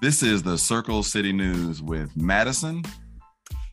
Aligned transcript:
This 0.00 0.22
is 0.22 0.44
the 0.44 0.56
Circle 0.56 1.02
City 1.02 1.32
News 1.32 1.82
with 1.82 2.16
Madison 2.16 2.84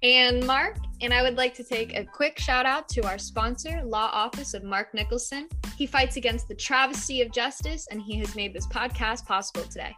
and 0.02 0.44
Mark. 0.48 0.78
And 1.02 1.14
I 1.14 1.22
would 1.22 1.38
like 1.38 1.54
to 1.54 1.64
take 1.64 1.96
a 1.96 2.04
quick 2.04 2.40
shout 2.40 2.66
out 2.66 2.90
to 2.90 3.06
our 3.06 3.20
sponsor, 3.20 3.84
Law 3.84 4.10
Office 4.12 4.56
of 4.56 4.64
Mark 4.64 4.92
Nicholson. 4.96 5.48
He 5.78 5.86
fights 5.86 6.18
against 6.18 6.48
the 6.48 6.56
travesty 6.56 7.22
of 7.22 7.32
justice, 7.32 7.88
and 7.92 8.02
he 8.02 8.18
has 8.18 8.36
made 8.36 8.56
this 8.56 8.66
podcast 8.66 9.28
possible 9.28 9.66
today. 9.66 9.96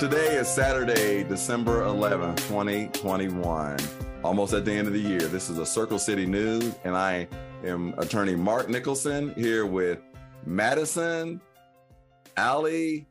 Today 0.00 0.34
is 0.34 0.48
Saturday, 0.48 1.22
December 1.22 1.82
11th, 1.82 2.38
2021. 2.48 3.76
Almost 4.24 4.52
at 4.52 4.64
the 4.64 4.72
end 4.72 4.88
of 4.88 4.92
the 4.92 5.00
year. 5.00 5.20
This 5.20 5.48
is 5.48 5.58
a 5.58 5.64
Circle 5.64 5.98
City 6.00 6.26
News, 6.26 6.74
and 6.82 6.96
I 6.96 7.28
am 7.64 7.94
attorney 7.98 8.34
Mark 8.34 8.68
Nicholson 8.68 9.32
here 9.34 9.64
with 9.64 10.00
Madison, 10.44 11.40
Ally, 12.36 13.06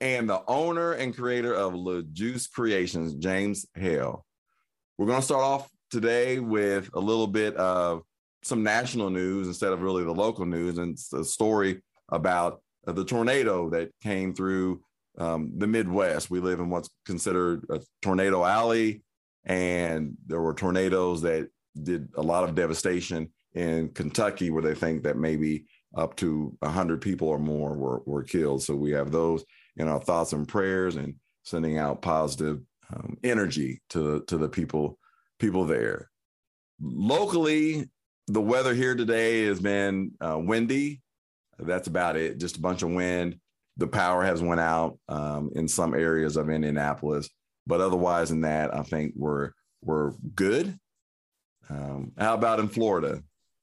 and 0.00 0.26
the 0.26 0.42
owner 0.48 0.92
and 0.92 1.14
creator 1.14 1.54
of 1.54 1.74
Le 1.74 2.02
Juice 2.04 2.46
Creations, 2.46 3.14
James 3.14 3.66
Hales. 3.74 4.22
We're 4.96 5.06
going 5.06 5.20
to 5.20 5.24
start 5.24 5.44
off 5.44 5.68
today 5.90 6.38
with 6.38 6.88
a 6.94 7.00
little 7.00 7.26
bit 7.26 7.54
of 7.56 8.02
some 8.42 8.62
national 8.62 9.10
news 9.10 9.48
instead 9.48 9.74
of 9.74 9.82
really 9.82 10.04
the 10.04 10.12
local 10.12 10.46
news, 10.46 10.78
and 10.78 10.94
it's 10.94 11.12
a 11.12 11.22
story 11.22 11.82
about 12.08 12.62
the 12.86 13.04
tornado 13.04 13.68
that 13.70 13.90
came 14.02 14.32
through 14.32 14.80
um, 15.18 15.52
the 15.58 15.66
Midwest. 15.66 16.30
We 16.30 16.40
live 16.40 16.60
in 16.60 16.70
what's 16.70 16.88
considered 17.04 17.66
a 17.68 17.80
tornado 18.00 18.42
alley, 18.42 19.02
and 19.46 20.16
there 20.26 20.40
were 20.40 20.54
tornadoes 20.54 21.22
that 21.22 21.48
did 21.82 22.08
a 22.16 22.22
lot 22.22 22.44
of 22.44 22.54
devastation 22.54 23.30
in 23.54 23.88
Kentucky, 23.90 24.50
where 24.50 24.62
they 24.62 24.74
think 24.74 25.02
that 25.04 25.16
maybe 25.16 25.64
up 25.96 26.16
to 26.16 26.54
100 26.60 27.00
people 27.00 27.28
or 27.28 27.38
more 27.38 27.74
were, 27.74 28.02
were 28.04 28.22
killed. 28.22 28.62
So 28.62 28.74
we 28.74 28.90
have 28.90 29.10
those 29.10 29.44
in 29.76 29.88
our 29.88 30.00
thoughts 30.00 30.32
and 30.32 30.46
prayers 30.46 30.96
and 30.96 31.14
sending 31.44 31.78
out 31.78 32.02
positive 32.02 32.60
um, 32.94 33.16
energy 33.24 33.80
to, 33.90 34.22
to 34.26 34.36
the 34.36 34.48
people 34.48 34.98
people 35.38 35.64
there. 35.64 36.10
Locally, 36.80 37.88
the 38.26 38.40
weather 38.40 38.74
here 38.74 38.94
today 38.94 39.44
has 39.44 39.60
been 39.60 40.12
uh, 40.20 40.38
windy. 40.38 41.02
That's 41.58 41.88
about 41.88 42.16
it. 42.16 42.38
Just 42.38 42.56
a 42.56 42.60
bunch 42.60 42.82
of 42.82 42.90
wind 42.90 43.38
the 43.76 43.86
power 43.86 44.24
has 44.24 44.42
went 44.42 44.60
out 44.60 44.98
um, 45.08 45.50
in 45.54 45.68
some 45.68 45.94
areas 45.94 46.36
of 46.36 46.50
Indianapolis, 46.50 47.28
but 47.66 47.80
otherwise 47.80 48.30
than 48.30 48.42
that, 48.42 48.74
I 48.74 48.82
think 48.82 49.12
we're 49.16 49.50
we're 49.82 50.12
good. 50.34 50.78
Um, 51.68 52.12
how 52.18 52.34
about 52.34 52.60
in 52.60 52.68
Florida? 52.68 53.22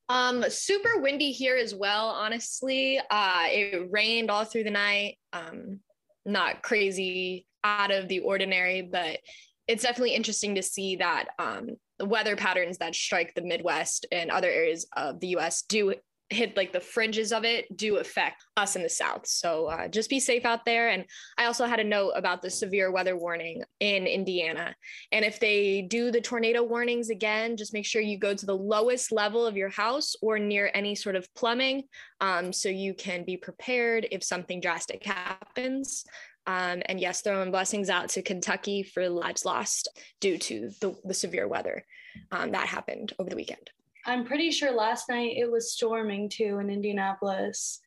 Um, 0.10 0.44
super 0.50 1.00
windy 1.00 1.32
here 1.32 1.56
as 1.56 1.74
well. 1.74 2.10
Honestly, 2.10 3.00
uh, 3.10 3.46
it 3.48 3.88
rained 3.90 4.30
all 4.30 4.46
through 4.46 4.66
the 4.66 4.72
night. 4.72 5.18
Um, 5.32 5.80
not 6.26 6.62
crazy 6.62 7.48
out 7.64 7.92
of 7.92 8.08
the 8.08 8.20
ordinary, 8.20 8.82
but 8.82 9.20
it's 9.68 9.84
definitely 9.84 10.14
interesting 10.14 10.56
to 10.56 10.64
see 10.64 10.98
that 10.98 11.28
um, 11.40 11.70
the 12.00 12.06
weather 12.06 12.36
patterns 12.36 12.78
that 12.80 12.96
strike 12.96 13.34
the 13.34 13.42
Midwest 13.42 14.06
and 14.12 14.30
other 14.30 14.50
areas 14.50 14.86
of 14.96 15.20
the 15.20 15.28
U.S. 15.30 15.64
do 15.64 15.94
hit 16.34 16.58
like 16.58 16.74
the 16.74 16.80
fringes 16.80 17.32
of 17.32 17.46
it 17.46 17.66
do 17.78 17.98
affect 17.98 18.44
us 18.58 18.76
in 18.76 18.84
the 18.84 18.90
south. 18.90 19.28
So 19.28 19.68
uh, 19.68 19.88
just 19.88 20.10
be 20.10 20.20
safe 20.20 20.46
out 20.46 20.66
there. 20.66 20.90
And 20.90 21.06
i 21.38 21.46
also 21.46 21.66
had 21.66 21.80
a 21.80 21.84
note 21.84 22.12
about 22.16 22.42
the 22.42 22.50
severe 22.50 22.92
weather 22.92 23.18
warning 23.18 23.64
in 23.80 24.08
indiana. 24.08 24.76
And 25.12 25.24
if 25.24 25.40
they 25.40 25.84
do 25.84 26.12
the 26.12 26.22
tornado 26.22 26.64
warnings 26.64 27.10
again 27.10 27.58
just 27.58 27.74
make 27.74 27.86
sure 27.86 28.02
you 28.02 28.18
go 28.18 28.34
to 28.34 28.46
the 28.46 28.58
lowest 28.58 29.12
level 29.12 29.46
of 29.46 29.58
your 29.58 29.70
house 29.70 30.16
or 30.22 30.40
near 30.40 30.72
any 30.74 30.96
sort 30.96 31.16
of 31.16 31.34
plumbing 31.36 31.84
um, 32.22 32.52
so 32.52 32.70
you 32.70 32.94
can 32.94 33.24
be 33.24 33.38
prepared 33.38 34.08
if 34.12 34.24
something 34.24 34.60
drastic 34.60 35.04
happens. 35.04 36.06
Um, 36.46 36.82
and 36.88 37.00
yes 37.00 37.22
throwing 37.22 37.52
blessings 37.52 37.90
out 37.90 38.10
to 38.10 38.22
kentucky 38.22 38.84
for 38.84 39.08
lives 39.08 39.46
lost 39.46 39.88
due 40.20 40.38
to 40.40 40.72
the, 40.82 40.94
the 41.06 41.14
severe 41.14 41.48
weather 41.48 41.86
um, 42.34 42.52
that 42.52 42.68
happened 42.68 43.14
over 43.18 43.30
the 43.30 43.38
weekend 43.38 43.70
I'm 44.06 44.26
pretty 44.26 44.52
sure 44.52 44.72
last 44.72 45.10
night 45.10 45.38
it 45.38 45.50
was 45.50 45.72
storming 45.72 46.30
too 46.30 46.60
in 46.60 46.70
Indianapolis. 46.70 47.80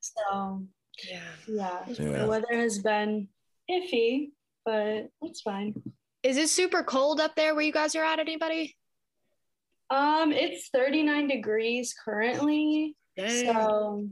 So 0.00 0.64
yeah, 1.08 1.20
yeah, 1.46 1.78
yeah. 1.88 2.18
the 2.18 2.26
weather 2.28 2.52
has 2.52 2.78
been 2.78 3.28
iffy, 3.70 4.30
but 4.64 5.08
it's 5.22 5.40
fine. 5.40 5.74
Is 6.22 6.36
it 6.36 6.48
super 6.48 6.82
cold 6.82 7.20
up 7.20 7.36
there 7.36 7.54
where 7.54 7.64
you 7.64 7.72
guys 7.72 7.94
are 7.94 8.04
at? 8.04 8.18
Anybody? 8.18 8.76
Um, 9.90 10.32
it's 10.32 10.68
39 10.68 11.28
degrees 11.28 11.94
currently. 12.02 12.96
Dang. 13.16 13.46
So 13.46 14.08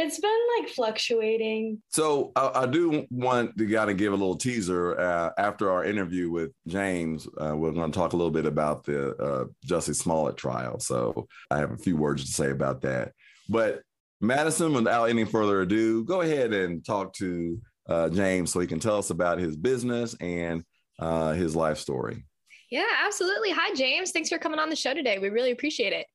it's 0.00 0.18
been 0.18 0.38
like 0.58 0.68
fluctuating. 0.68 1.82
So 1.88 2.32
I, 2.36 2.62
I 2.62 2.66
do 2.66 3.06
want 3.10 3.56
to 3.58 3.66
kind 3.66 3.90
of 3.90 3.96
give 3.96 4.12
a 4.12 4.16
little 4.16 4.36
teaser 4.36 4.98
uh, 4.98 5.30
after 5.38 5.70
our 5.70 5.84
interview 5.84 6.30
with 6.30 6.52
James. 6.66 7.26
Uh, 7.38 7.54
we're 7.56 7.72
going 7.72 7.92
to 7.92 7.98
talk 7.98 8.12
a 8.12 8.16
little 8.16 8.30
bit 8.30 8.46
about 8.46 8.84
the 8.84 9.16
uh, 9.16 9.44
Jussie 9.66 9.94
Smollett 9.94 10.36
trial. 10.36 10.80
So 10.80 11.26
I 11.50 11.58
have 11.58 11.72
a 11.72 11.76
few 11.76 11.96
words 11.96 12.24
to 12.24 12.30
say 12.30 12.50
about 12.50 12.80
that. 12.82 13.12
But 13.48 13.82
Madison, 14.20 14.72
without 14.72 15.04
any 15.10 15.24
further 15.24 15.62
ado, 15.62 16.04
go 16.04 16.20
ahead 16.20 16.52
and 16.52 16.84
talk 16.84 17.12
to 17.14 17.60
uh, 17.88 18.08
James 18.08 18.52
so 18.52 18.60
he 18.60 18.66
can 18.66 18.80
tell 18.80 18.96
us 18.96 19.10
about 19.10 19.38
his 19.38 19.56
business 19.56 20.14
and 20.20 20.64
uh, 20.98 21.32
his 21.32 21.56
life 21.56 21.78
story. 21.78 22.24
Yeah, 22.70 22.86
absolutely. 23.04 23.50
Hi, 23.50 23.74
James. 23.74 24.12
Thanks 24.12 24.28
for 24.28 24.38
coming 24.38 24.60
on 24.60 24.70
the 24.70 24.76
show 24.76 24.94
today. 24.94 25.18
We 25.18 25.28
really 25.28 25.50
appreciate 25.50 25.92
it. 25.92 26.06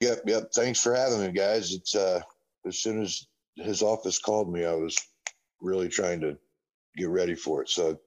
Yep, 0.00 0.20
yep. 0.26 0.44
Thanks 0.54 0.80
for 0.80 0.94
having 0.94 1.20
me, 1.20 1.32
guys. 1.32 1.72
It's 1.72 1.94
uh 1.94 2.20
as 2.66 2.78
soon 2.78 3.02
as 3.02 3.26
his 3.62 3.82
office 3.82 4.18
called 4.18 4.52
me, 4.52 4.64
I 4.64 4.74
was 4.74 4.96
really 5.60 5.88
trying 5.88 6.20
to 6.20 6.36
get 6.96 7.08
ready 7.08 7.34
for 7.34 7.62
it. 7.62 7.68
So 7.68 7.98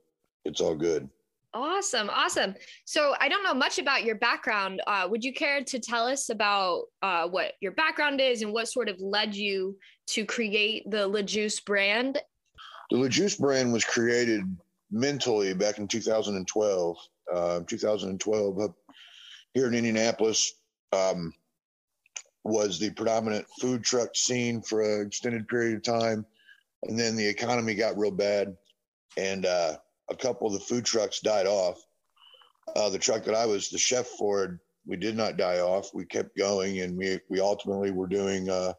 it's 0.46 0.62
all 0.62 0.76
good. 0.76 1.10
Awesome. 1.54 2.10
Awesome. 2.10 2.56
So 2.86 3.14
I 3.20 3.28
don't 3.28 3.44
know 3.44 3.54
much 3.54 3.78
about 3.78 4.06
your 4.06 4.16
background. 4.16 4.82
Uh, 4.88 5.08
would 5.10 5.24
you 5.24 5.34
care 5.34 5.62
to 5.62 5.80
tell 5.80 6.08
us 6.08 6.30
about 6.30 6.84
uh, 7.02 7.28
what 7.28 7.54
your 7.60 7.74
background 7.74 8.22
is 8.22 8.42
and 8.42 8.54
what 8.54 8.70
sort 8.70 8.88
of 8.88 9.00
led 9.02 9.36
you 9.36 9.78
to 10.08 10.26
create 10.26 10.90
the 10.90 11.10
LeJuice 11.10 11.64
brand? 11.66 12.20
The 12.90 12.98
LeJuice 12.98 13.38
brand 13.38 13.74
was 13.74 13.84
created 13.84 14.44
mentally 14.92 15.54
back 15.54 15.78
in 15.78 15.88
2012. 15.88 16.98
Uh, 17.34 17.62
2012 17.66 18.60
up 18.60 18.76
here 19.54 19.68
in 19.68 19.74
Indianapolis. 19.74 20.54
Um, 20.94 21.34
was 22.44 22.80
the 22.80 22.90
predominant 22.92 23.46
food 23.60 23.84
truck 23.84 24.16
scene 24.16 24.62
for 24.62 24.82
an 24.82 25.06
extended 25.06 25.48
period 25.48 25.76
of 25.76 25.84
time. 25.84 26.26
And 26.84 26.98
then 26.98 27.16
the 27.16 27.28
economy 27.28 27.76
got 27.76 27.98
real 27.98 28.12
bad, 28.12 28.58
and 29.16 29.46
uh, 29.46 29.78
a 30.10 30.16
couple 30.16 30.48
of 30.48 30.54
the 30.54 30.60
food 30.60 30.84
trucks 30.84 31.20
died 31.20 31.46
off. 31.46 31.80
Uh, 32.76 32.90
the 32.90 32.98
truck 32.98 33.24
that 33.26 33.36
I 33.36 33.46
was 33.46 33.70
the 33.70 33.78
chef 33.78 34.08
for, 34.08 34.60
we 34.88 34.98
did 34.98 35.16
not 35.16 35.38
die 35.38 35.60
off. 35.60 35.94
We 35.94 36.06
kept 36.06 36.36
going, 36.36 36.80
and 36.80 36.98
we 36.98 37.20
we 37.30 37.40
ultimately 37.40 37.92
were 37.92 38.08
doing 38.08 38.50
uh, 38.50 38.74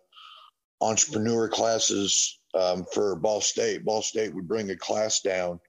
entrepreneur 0.80 1.48
classes 1.48 2.40
um, 2.54 2.84
for 2.92 3.14
Ball 3.14 3.40
State. 3.40 3.84
Ball 3.84 4.02
State 4.02 4.34
would 4.34 4.48
bring 4.48 4.70
a 4.70 4.76
class 4.76 5.20
down 5.20 5.60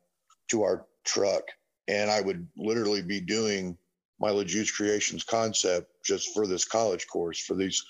to 0.50 0.64
our 0.64 0.88
truck, 1.04 1.44
and 1.88 2.10
I 2.10 2.22
would 2.22 2.48
literally 2.58 3.04
be 3.04 3.22
doing 3.22 3.78
my 4.20 4.30
LeJuice 4.30 4.74
Creations 4.74 5.24
concept 5.24 5.93
just 6.04 6.34
for 6.34 6.48
this 6.48 6.66
college 6.66 7.08
course, 7.08 7.40
for 7.40 7.56
these 7.56 7.84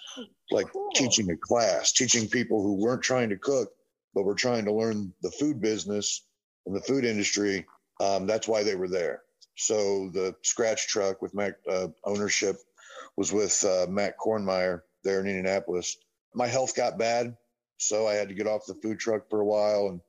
like 0.51 0.71
cool. 0.71 0.89
teaching 0.93 1.29
a 1.31 1.37
class, 1.37 1.91
teaching 1.91 2.27
people 2.27 2.61
who 2.61 2.73
weren't 2.73 3.01
trying 3.01 3.29
to 3.29 3.37
cook, 3.37 3.69
but 4.13 4.23
were 4.23 4.35
trying 4.35 4.65
to 4.65 4.73
learn 4.73 5.13
the 5.21 5.31
food 5.31 5.61
business 5.61 6.25
and 6.65 6.75
the 6.75 6.81
food 6.81 7.05
industry. 7.05 7.65
Um, 7.99 8.25
that's 8.27 8.47
why 8.47 8.63
they 8.63 8.75
were 8.75 8.87
there. 8.87 9.23
So 9.55 10.09
the 10.13 10.35
scratch 10.41 10.87
truck 10.87 11.21
with 11.21 11.33
Mac 11.33 11.53
uh, 11.69 11.87
ownership 12.05 12.57
was 13.17 13.31
with 13.31 13.63
uh, 13.63 13.85
Matt 13.89 14.15
Kornmeyer 14.17 14.81
there 15.03 15.19
in 15.19 15.27
Indianapolis. 15.27 15.97
My 16.33 16.47
health 16.47 16.75
got 16.75 16.97
bad, 16.97 17.35
so 17.77 18.07
I 18.07 18.13
had 18.13 18.29
to 18.29 18.35
get 18.35 18.47
off 18.47 18.65
the 18.65 18.75
food 18.75 18.99
truck 18.99 19.29
for 19.29 19.41
a 19.41 19.45
while 19.45 19.87
and 19.89 20.01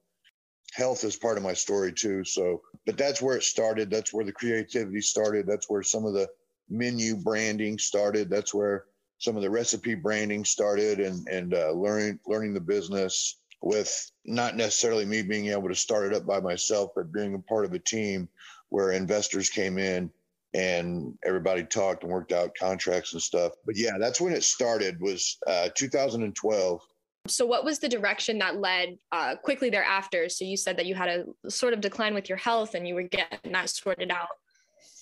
health 0.74 1.04
is 1.04 1.16
part 1.16 1.36
of 1.36 1.44
my 1.44 1.52
story 1.52 1.92
too. 1.92 2.24
So, 2.24 2.62
but 2.86 2.98
that's 2.98 3.22
where 3.22 3.36
it 3.36 3.44
started. 3.44 3.90
That's 3.90 4.12
where 4.12 4.24
the 4.24 4.32
creativity 4.32 5.00
started. 5.00 5.46
That's 5.46 5.70
where 5.70 5.82
some 5.82 6.04
of 6.04 6.14
the 6.14 6.28
menu 6.74 7.16
branding 7.16 7.78
started. 7.78 8.28
That's 8.28 8.52
where 8.52 8.84
some 9.18 9.36
of 9.36 9.42
the 9.42 9.50
recipe 9.50 9.94
branding 9.94 10.44
started, 10.44 11.00
and 11.00 11.26
and 11.28 11.54
uh, 11.54 11.72
learning 11.72 12.18
learning 12.26 12.54
the 12.54 12.60
business 12.60 13.38
with 13.62 14.10
not 14.26 14.56
necessarily 14.56 15.06
me 15.06 15.22
being 15.22 15.46
able 15.46 15.68
to 15.68 15.74
start 15.74 16.12
it 16.12 16.16
up 16.16 16.26
by 16.26 16.40
myself, 16.40 16.90
but 16.94 17.12
being 17.12 17.34
a 17.34 17.38
part 17.38 17.64
of 17.64 17.72
a 17.72 17.78
team 17.78 18.28
where 18.68 18.90
investors 18.90 19.48
came 19.48 19.78
in 19.78 20.10
and 20.52 21.16
everybody 21.24 21.64
talked 21.64 22.02
and 22.02 22.12
worked 22.12 22.32
out 22.32 22.54
contracts 22.58 23.14
and 23.14 23.22
stuff. 23.22 23.52
But 23.64 23.76
yeah, 23.76 23.92
that's 23.98 24.20
when 24.20 24.34
it 24.34 24.44
started. 24.44 25.00
Was 25.00 25.38
uh, 25.46 25.70
2012 25.74 26.80
so, 27.26 27.46
what 27.46 27.64
was 27.64 27.78
the 27.78 27.88
direction 27.88 28.38
that 28.38 28.60
led 28.60 28.98
uh, 29.10 29.36
quickly 29.36 29.70
thereafter? 29.70 30.28
So, 30.28 30.44
you 30.44 30.58
said 30.58 30.76
that 30.76 30.84
you 30.84 30.94
had 30.94 31.08
a 31.08 31.50
sort 31.50 31.72
of 31.72 31.80
decline 31.80 32.12
with 32.12 32.28
your 32.28 32.36
health 32.36 32.74
and 32.74 32.86
you 32.86 32.94
were 32.94 33.04
getting 33.04 33.52
that 33.52 33.70
sorted 33.70 34.10
out. 34.10 34.28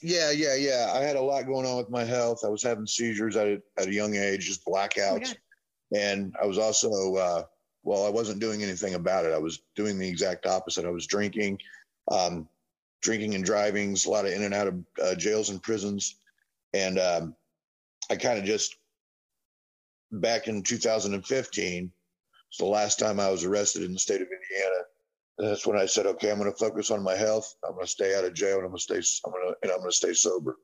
Yeah, 0.02 0.31
yeah, 0.31 0.55
yeah. 0.55 0.93
I 0.94 1.00
had 1.00 1.17
a 1.17 1.23
lot 1.23 1.46
going 1.46 1.67
on 1.67 1.76
with 1.76 1.90
my 1.90 2.05
health. 2.05 2.44
I 2.44 2.49
was 2.49 2.62
having 2.62 2.87
seizures 2.87 3.37
at 3.37 3.46
a, 3.46 3.62
at 3.79 3.88
a 3.88 3.94
young 3.94 4.17
age, 4.17 4.46
just 4.46 4.64
blackouts. 4.64 5.34
Oh 5.34 5.96
and 5.96 6.34
I 6.43 6.46
was 6.46 6.58
also, 6.58 7.14
uh, 7.17 7.44
well, 7.84 8.06
I 8.06 8.11
wasn't 8.11 8.40
doing 8.40 8.62
anything 8.62 8.94
about 8.94 9.25
it. 9.25 9.32
I 9.32 9.38
was 9.38 9.62
doing 9.76 9.99
the 9.99 10.08
exact 10.08 10.46
opposite. 10.46 10.87
I 10.87 10.90
was 10.90 11.06
drinking, 11.06 11.58
um, 12.11 12.49
drinking 13.02 13.34
and 13.34 13.44
driving, 13.44 13.96
a 14.06 14.11
lot 14.11 14.25
of 14.25 14.32
in 14.32 14.43
and 14.43 14.55
out 14.55 14.69
of 14.69 14.84
uh, 15.02 15.14
jails 15.14 15.50
and 15.50 15.62
prisons. 15.62 16.17
And 16.73 16.99
um, 16.99 17.37
I 18.11 18.17
kind 18.17 18.38
of 18.38 18.44
just, 18.44 18.76
back 20.11 20.49
in 20.49 20.62
2015, 20.62 21.93
it's 22.49 22.58
the 22.58 22.64
last 22.64 22.99
time 22.99 23.20
I 23.20 23.31
was 23.31 23.44
arrested 23.44 23.82
in 23.82 23.93
the 23.93 23.99
state 23.99 24.20
of 24.20 24.29
Indiana. 24.29 24.84
And 25.38 25.49
that's 25.49 25.67
when 25.67 25.79
I 25.79 25.87
said, 25.87 26.05
okay, 26.06 26.31
I'm 26.31 26.38
going 26.38 26.52
to 26.52 26.56
focus 26.56 26.90
on 26.90 27.02
my 27.02 27.17
health. 27.17 27.55
I'm 27.67 27.73
going 27.73 27.87
to 27.87 27.90
stay 27.90 28.14
out 28.14 28.25
of 28.25 28.34
jail 28.34 28.56
and 28.56 28.67
I'm 28.67 28.70
going 28.70 28.79
to 28.79 28.82
stay, 28.82 29.00
I'm 29.25 29.32
going 29.32 29.49
to, 29.49 29.56
and 29.62 29.73
I'm 29.73 29.79
going 29.79 29.90
to 29.90 29.96
stay 29.96 30.12
sober. 30.12 30.58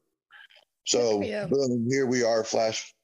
So 0.85 1.21
boom, 1.21 1.89
here 1.91 2.07
we 2.07 2.23
are, 2.23 2.45
flash, 2.45 2.95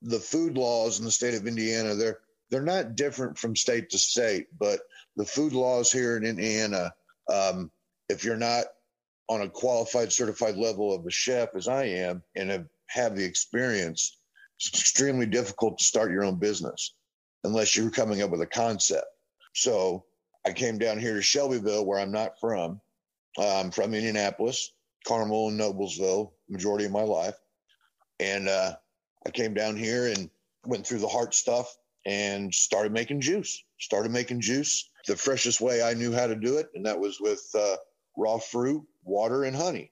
the 0.02 0.20
food 0.20 0.58
laws 0.58 1.00
in 1.00 1.06
the 1.06 1.12
state 1.12 1.36
of 1.36 1.48
Indiana. 1.48 1.96
They're 1.96 2.20
they're 2.50 2.62
not 2.62 2.96
different 2.96 3.38
from 3.38 3.56
state 3.56 3.92
to 3.92 3.98
state, 3.98 4.48
but 4.58 4.80
the 5.16 5.26
food 5.26 5.54
laws 5.54 5.92
here 5.92 6.18
in 6.18 6.24
Indiana, 6.24 6.94
um, 7.32 7.72
if 8.10 8.24
you're 8.24 8.38
not 8.38 8.66
on 9.28 9.42
a 9.42 9.50
qualified, 9.50 10.12
certified 10.12 10.58
level 10.58 10.94
of 10.94 11.06
a 11.06 11.12
chef, 11.12 11.56
as 11.56 11.68
I 11.68 11.84
am, 11.84 12.24
and 12.36 12.50
have, 12.50 12.66
have 12.88 13.16
the 13.16 13.24
experience, 13.24 14.18
it's 14.58 14.70
extremely 14.70 15.28
difficult 15.28 15.78
to 15.78 15.84
start 15.84 16.12
your 16.12 16.24
own 16.24 16.38
business 16.38 16.96
unless 17.44 17.78
you're 17.78 17.92
coming 17.92 18.22
up 18.24 18.32
with 18.32 18.42
a 18.42 18.48
concept. 18.48 19.06
So 19.54 20.06
I 20.46 20.52
came 20.52 20.80
down 20.80 21.00
here 21.00 21.14
to 21.14 21.22
Shelbyville, 21.22 21.86
where 21.86 22.00
I'm 22.00 22.12
not 22.12 22.40
from, 22.40 22.82
I'm 23.38 23.70
from 23.72 23.94
Indianapolis, 23.94 24.72
Carmel, 25.08 25.50
and 25.50 25.60
Noblesville, 25.60 26.32
majority 26.50 26.86
of 26.86 26.92
my 26.92 27.04
life. 27.04 27.36
And 28.20 28.48
uh, 28.48 28.76
I 29.26 29.30
came 29.32 29.54
down 29.54 29.76
here 29.76 30.08
and 30.08 30.30
went 30.66 30.86
through 30.86 31.00
the 31.00 31.08
heart 31.08 31.34
stuff 31.34 31.76
and 32.06 32.54
started 32.54 32.92
making 32.92 33.22
juice. 33.22 33.64
Started 33.80 34.12
making 34.12 34.42
juice 34.42 34.90
the 35.08 35.16
freshest 35.16 35.62
way 35.62 35.82
I 35.82 35.94
knew 35.94 36.12
how 36.12 36.28
to 36.28 36.36
do 36.36 36.58
it, 36.58 36.70
and 36.76 36.86
that 36.86 37.00
was 37.00 37.20
with 37.20 37.44
uh, 37.58 37.78
raw 38.18 38.38
fruit, 38.38 38.84
water, 39.04 39.44
and 39.44 39.56
honey. 39.56 39.92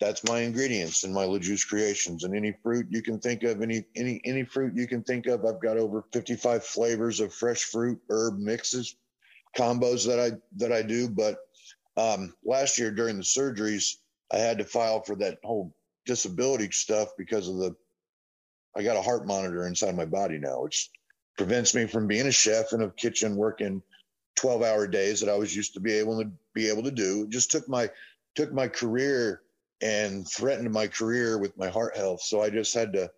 That's 0.00 0.24
my 0.24 0.40
ingredients 0.40 1.04
in 1.04 1.12
my 1.12 1.24
LeJuice 1.24 1.66
creations. 1.68 2.24
And 2.24 2.34
any 2.34 2.54
fruit 2.62 2.86
you 2.88 3.02
can 3.02 3.18
think 3.18 3.42
of, 3.42 3.60
any 3.60 3.84
any 3.96 4.20
any 4.24 4.44
fruit 4.44 4.74
you 4.74 4.86
can 4.86 5.02
think 5.02 5.26
of, 5.26 5.44
I've 5.44 5.60
got 5.60 5.76
over 5.76 6.04
55 6.12 6.64
flavors 6.64 7.20
of 7.20 7.34
fresh 7.34 7.64
fruit 7.64 8.00
herb 8.08 8.38
mixes, 8.38 8.96
combos 9.56 10.06
that 10.06 10.18
I 10.18 10.38
that 10.56 10.72
I 10.72 10.82
do. 10.82 11.08
But 11.08 11.38
um, 11.98 12.34
last 12.44 12.78
year 12.78 12.90
during 12.90 13.16
the 13.16 13.22
surgeries, 13.22 13.96
I 14.32 14.38
had 14.38 14.58
to 14.58 14.64
file 14.64 15.02
for 15.02 15.16
that 15.16 15.38
whole 15.44 15.74
disability 16.06 16.70
stuff 16.70 17.10
because 17.16 17.48
of 17.48 17.56
the. 17.56 17.74
I 18.76 18.82
got 18.82 18.96
a 18.96 19.02
heart 19.02 19.26
monitor 19.26 19.66
inside 19.66 19.96
my 19.96 20.04
body 20.04 20.38
now, 20.38 20.62
which 20.62 20.90
prevents 21.36 21.74
me 21.74 21.86
from 21.86 22.06
being 22.06 22.26
a 22.26 22.32
chef 22.32 22.72
in 22.72 22.82
a 22.82 22.90
kitchen 22.90 23.34
working 23.34 23.82
12 24.36 24.62
hour 24.62 24.86
days 24.86 25.20
that 25.20 25.28
I 25.28 25.36
was 25.36 25.54
used 25.54 25.74
to 25.74 25.80
be 25.80 25.94
able 25.94 26.22
to 26.22 26.30
be 26.54 26.68
able 26.68 26.84
to 26.84 26.90
do. 26.90 27.24
It 27.24 27.30
just 27.30 27.50
took 27.50 27.68
my 27.68 27.90
took 28.34 28.52
my 28.52 28.68
career 28.68 29.42
and 29.82 30.28
threatened 30.28 30.70
my 30.70 30.86
career 30.86 31.38
with 31.38 31.56
my 31.56 31.68
heart 31.68 31.96
health. 31.96 32.22
So 32.22 32.42
I 32.42 32.50
just 32.50 32.74
had 32.74 32.92
to, 32.92 33.10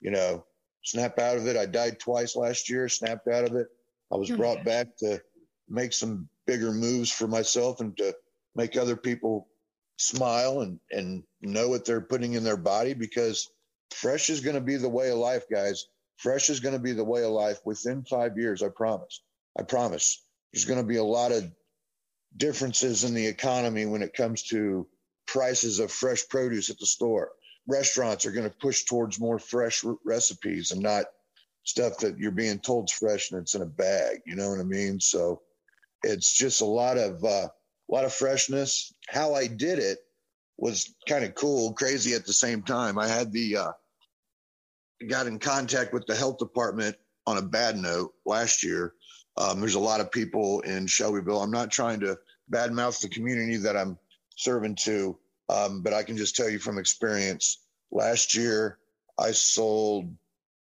you 0.00 0.10
know, 0.10 0.44
snap 0.82 1.18
out 1.18 1.36
of 1.36 1.46
it. 1.46 1.56
I 1.56 1.66
died 1.66 1.98
twice 2.00 2.36
last 2.36 2.68
year, 2.68 2.88
snapped 2.88 3.28
out 3.28 3.44
of 3.44 3.54
it. 3.54 3.68
I 4.12 4.16
was 4.16 4.30
oh, 4.30 4.36
brought 4.36 4.64
back 4.64 4.96
to 4.98 5.20
make 5.68 5.92
some 5.92 6.28
bigger 6.46 6.72
moves 6.72 7.10
for 7.10 7.28
myself 7.28 7.80
and 7.80 7.96
to 7.98 8.14
make 8.56 8.76
other 8.76 8.96
people 8.96 9.48
smile 9.98 10.62
and, 10.62 10.80
and 10.90 11.22
know 11.40 11.68
what 11.68 11.84
they're 11.84 12.00
putting 12.00 12.34
in 12.34 12.44
their 12.44 12.56
body 12.56 12.94
because 12.94 13.50
fresh 13.90 14.30
is 14.30 14.40
going 14.40 14.56
to 14.56 14.60
be 14.60 14.76
the 14.76 14.88
way 14.88 15.10
of 15.10 15.18
life, 15.18 15.44
guys. 15.50 15.86
Fresh 16.16 16.50
is 16.50 16.60
going 16.60 16.74
to 16.74 16.80
be 16.80 16.92
the 16.92 17.04
way 17.04 17.22
of 17.22 17.30
life 17.30 17.60
within 17.64 18.02
five 18.04 18.36
years. 18.36 18.62
I 18.62 18.68
promise. 18.68 19.22
I 19.58 19.62
promise. 19.62 20.24
There's 20.52 20.64
going 20.64 20.80
to 20.80 20.86
be 20.86 20.96
a 20.96 21.04
lot 21.04 21.32
of 21.32 21.44
differences 22.36 23.04
in 23.04 23.14
the 23.14 23.26
economy 23.26 23.86
when 23.86 24.02
it 24.02 24.14
comes 24.14 24.42
to 24.44 24.86
prices 25.26 25.78
of 25.78 25.92
fresh 25.92 26.28
produce 26.28 26.70
at 26.70 26.78
the 26.78 26.86
store. 26.86 27.32
Restaurants 27.66 28.26
are 28.26 28.32
going 28.32 28.48
to 28.48 28.56
push 28.56 28.84
towards 28.84 29.20
more 29.20 29.38
fresh 29.38 29.84
recipes 30.04 30.72
and 30.72 30.82
not 30.82 31.04
stuff 31.64 31.98
that 31.98 32.18
you're 32.18 32.30
being 32.30 32.58
told 32.58 32.88
is 32.88 32.92
fresh 32.94 33.30
and 33.30 33.40
it's 33.42 33.54
in 33.54 33.62
a 33.62 33.66
bag. 33.66 34.20
You 34.26 34.36
know 34.36 34.48
what 34.48 34.60
I 34.60 34.64
mean? 34.64 35.00
So 35.00 35.42
it's 36.02 36.32
just 36.32 36.62
a 36.62 36.66
lot 36.66 36.96
of 36.96 37.22
uh, 37.22 37.48
a 37.48 37.94
lot 37.94 38.04
of 38.04 38.12
freshness. 38.12 38.92
How 39.08 39.34
I 39.34 39.46
did 39.46 39.78
it 39.78 39.98
was 40.58 40.94
kind 41.08 41.24
of 41.24 41.34
cool, 41.34 41.72
crazy 41.72 42.14
at 42.14 42.26
the 42.26 42.32
same 42.32 42.62
time. 42.62 42.98
I 42.98 43.06
had 43.06 43.32
the 43.32 43.56
uh, 43.56 43.72
got 45.08 45.26
in 45.26 45.38
contact 45.38 45.92
with 45.92 46.06
the 46.06 46.16
health 46.16 46.38
department 46.38 46.96
on 47.26 47.38
a 47.38 47.42
bad 47.42 47.76
note 47.76 48.12
last 48.26 48.62
year. 48.64 48.94
Um, 49.36 49.60
there's 49.60 49.76
a 49.76 49.80
lot 49.80 50.00
of 50.00 50.10
people 50.10 50.60
in 50.62 50.86
Shelbyville. 50.86 51.40
I'm 51.40 51.52
not 51.52 51.70
trying 51.70 52.00
to 52.00 52.18
badmouth 52.52 53.00
the 53.00 53.08
community 53.08 53.56
that 53.58 53.76
I'm 53.76 53.98
serving 54.36 54.74
to. 54.76 55.16
Um, 55.48 55.82
but 55.82 55.94
I 55.94 56.02
can 56.02 56.16
just 56.16 56.36
tell 56.36 56.48
you 56.48 56.58
from 56.58 56.78
experience, 56.78 57.58
last 57.90 58.34
year 58.34 58.78
I 59.18 59.32
sold, 59.32 60.12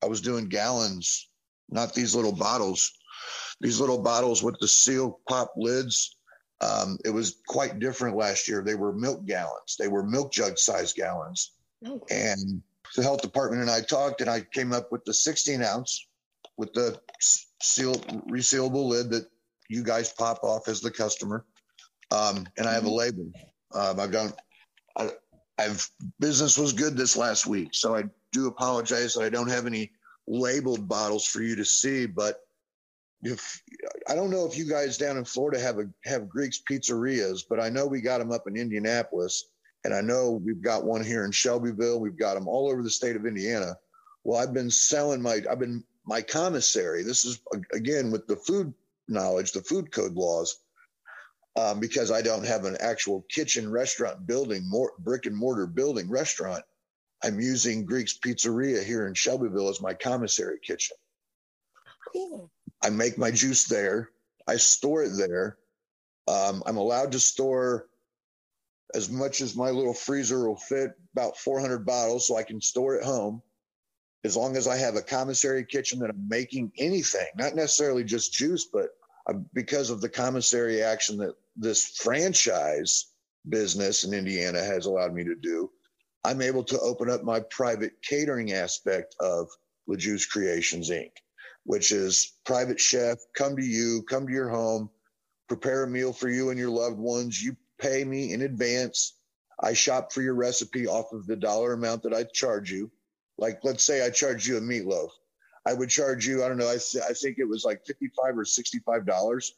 I 0.03 0.07
was 0.07 0.21
doing 0.21 0.47
gallons, 0.47 1.27
not 1.69 1.93
these 1.93 2.15
little 2.15 2.31
bottles, 2.31 2.93
these 3.59 3.79
little 3.79 4.01
bottles 4.01 4.41
with 4.41 4.57
the 4.59 4.67
seal 4.67 5.19
pop 5.27 5.53
lids. 5.57 6.15
Um, 6.61 6.97
it 7.05 7.09
was 7.09 7.37
quite 7.47 7.79
different 7.79 8.17
last 8.17 8.47
year. 8.47 8.61
They 8.61 8.75
were 8.75 8.93
milk 8.93 9.25
gallons, 9.25 9.75
they 9.77 9.87
were 9.87 10.03
milk 10.03 10.31
jug 10.31 10.57
size 10.57 10.93
gallons. 10.93 11.51
Oh. 11.85 12.01
And 12.09 12.61
the 12.95 13.03
health 13.03 13.21
department 13.21 13.61
and 13.61 13.71
I 13.71 13.81
talked, 13.81 14.21
and 14.21 14.29
I 14.29 14.41
came 14.41 14.73
up 14.73 14.91
with 14.91 15.05
the 15.05 15.13
16 15.13 15.63
ounce 15.63 16.07
with 16.57 16.73
the 16.73 16.99
seal 17.61 17.95
resealable 18.29 18.87
lid 18.87 19.09
that 19.11 19.27
you 19.69 19.83
guys 19.83 20.11
pop 20.11 20.43
off 20.43 20.67
as 20.67 20.81
the 20.81 20.91
customer. 20.91 21.45
Um, 22.11 22.47
and 22.57 22.67
I 22.67 22.73
have 22.73 22.83
a 22.83 22.87
mm-hmm. 22.87 22.95
label. 22.95 23.31
Um, 23.73 23.99
I've 23.99 24.11
done, 24.11 24.33
I, 24.97 25.11
I've 25.57 25.87
business 26.19 26.57
was 26.57 26.73
good 26.73 26.97
this 26.97 27.15
last 27.15 27.45
week, 27.45 27.69
so 27.73 27.95
I 27.95 28.03
do 28.31 28.47
apologize 28.47 29.13
that 29.13 29.23
I 29.23 29.29
don't 29.29 29.49
have 29.49 29.67
any 29.67 29.91
labeled 30.27 30.87
bottles 30.87 31.25
for 31.25 31.41
you 31.41 31.55
to 31.55 31.65
see. 31.65 32.07
But 32.07 32.41
if 33.23 33.61
I 34.07 34.15
don't 34.15 34.29
know 34.29 34.45
if 34.45 34.57
you 34.57 34.69
guys 34.69 34.97
down 34.97 35.17
in 35.17 35.25
Florida 35.25 35.59
have 35.59 35.79
a 35.79 35.89
have 36.05 36.29
Greeks 36.29 36.61
pizzerias, 36.69 37.43
but 37.47 37.59
I 37.59 37.69
know 37.69 37.85
we 37.85 38.01
got 38.01 38.19
them 38.19 38.31
up 38.31 38.47
in 38.47 38.55
Indianapolis, 38.55 39.45
and 39.83 39.93
I 39.93 40.01
know 40.01 40.41
we've 40.43 40.61
got 40.61 40.85
one 40.85 41.03
here 41.03 41.25
in 41.25 41.31
Shelbyville. 41.31 41.99
We've 41.99 42.17
got 42.17 42.35
them 42.35 42.47
all 42.47 42.69
over 42.69 42.81
the 42.81 42.89
state 42.89 43.15
of 43.15 43.25
Indiana. 43.25 43.77
Well, 44.23 44.39
I've 44.39 44.53
been 44.53 44.71
selling 44.71 45.21
my 45.21 45.41
I've 45.49 45.59
been 45.59 45.83
my 46.05 46.21
commissary. 46.21 47.03
This 47.03 47.25
is 47.25 47.39
again 47.73 48.11
with 48.11 48.27
the 48.27 48.37
food 48.37 48.73
knowledge, 49.07 49.51
the 49.51 49.61
food 49.61 49.91
code 49.91 50.13
laws 50.13 50.59
um, 51.59 51.79
because 51.79 52.11
I 52.11 52.21
don't 52.21 52.45
have 52.45 52.65
an 52.65 52.77
actual 52.79 53.25
kitchen 53.29 53.69
restaurant 53.69 54.25
building, 54.25 54.63
more 54.67 54.93
brick 54.99 55.25
and 55.25 55.35
mortar 55.35 55.67
building 55.67 56.09
restaurant. 56.09 56.63
I'm 57.23 57.39
using 57.39 57.85
Greek's 57.85 58.17
Pizzeria 58.17 58.83
here 58.83 59.07
in 59.07 59.13
Shelbyville 59.13 59.69
as 59.69 59.81
my 59.81 59.93
commissary 59.93 60.59
kitchen. 60.63 60.95
Cool. 62.13 62.49
I 62.83 62.89
make 62.89 63.17
my 63.17 63.31
juice 63.31 63.65
there. 63.65 64.09
I 64.47 64.57
store 64.57 65.03
it 65.03 65.17
there. 65.17 65.57
Um, 66.27 66.63
I'm 66.65 66.77
allowed 66.77 67.11
to 67.13 67.19
store 67.19 67.87
as 68.95 69.09
much 69.09 69.41
as 69.41 69.55
my 69.55 69.69
little 69.69 69.93
freezer 69.93 70.47
will 70.47 70.55
fit, 70.55 70.91
about 71.13 71.37
400 71.37 71.85
bottles, 71.85 72.27
so 72.27 72.37
I 72.37 72.43
can 72.43 72.61
store 72.61 72.97
at 72.97 73.03
home. 73.05 73.41
As 74.23 74.35
long 74.35 74.57
as 74.57 74.67
I 74.67 74.75
have 74.77 74.95
a 74.95 75.01
commissary 75.01 75.63
kitchen 75.63 75.99
that 75.99 76.09
I'm 76.09 76.27
making 76.27 76.71
anything, 76.77 77.27
not 77.37 77.55
necessarily 77.55 78.03
just 78.03 78.33
juice, 78.33 78.65
but 78.65 78.89
uh, 79.27 79.33
because 79.53 79.89
of 79.89 80.01
the 80.01 80.09
commissary 80.09 80.81
action 80.81 81.17
that 81.17 81.35
this 81.55 81.97
franchise 81.97 83.07
business 83.47 84.03
in 84.03 84.13
Indiana 84.13 84.61
has 84.61 84.85
allowed 84.85 85.13
me 85.13 85.23
to 85.23 85.35
do, 85.35 85.69
I'm 86.23 86.41
able 86.41 86.63
to 86.65 86.79
open 86.79 87.09
up 87.09 87.23
my 87.23 87.39
private 87.39 87.93
catering 88.01 88.51
aspect 88.51 89.15
of 89.19 89.47
LeJuice 89.87 90.27
Creations 90.29 90.89
Inc., 90.89 91.11
which 91.69 91.91
is 91.91 92.33
private 92.47 92.79
chef, 92.79 93.19
come 93.35 93.55
to 93.55 93.63
you, 93.63 94.01
come 94.09 94.25
to 94.25 94.33
your 94.33 94.49
home, 94.49 94.89
prepare 95.47 95.83
a 95.83 95.87
meal 95.87 96.11
for 96.11 96.27
you 96.27 96.49
and 96.49 96.57
your 96.57 96.71
loved 96.71 96.97
ones. 96.97 97.39
You 97.39 97.55
pay 97.77 98.03
me 98.03 98.33
in 98.33 98.41
advance. 98.41 99.13
I 99.59 99.73
shop 99.73 100.11
for 100.11 100.23
your 100.23 100.33
recipe 100.33 100.87
off 100.87 101.13
of 101.13 101.27
the 101.27 101.35
dollar 101.35 101.73
amount 101.73 102.01
that 102.01 102.13
I 102.13 102.23
charge 102.23 102.71
you. 102.71 102.89
Like, 103.37 103.59
let's 103.63 103.83
say 103.83 104.03
I 104.03 104.09
charge 104.09 104.47
you 104.47 104.57
a 104.57 104.61
meatloaf. 104.61 105.09
I 105.63 105.75
would 105.75 105.91
charge 105.91 106.25
you, 106.25 106.43
I 106.43 106.47
don't 106.47 106.57
know, 106.57 106.71
I, 106.71 106.79
th- 106.79 107.03
I 107.07 107.13
think 107.13 107.37
it 107.37 107.47
was 107.47 107.65
like 107.65 107.85
55 107.85 108.35
or 108.35 108.45
$65 108.45 109.51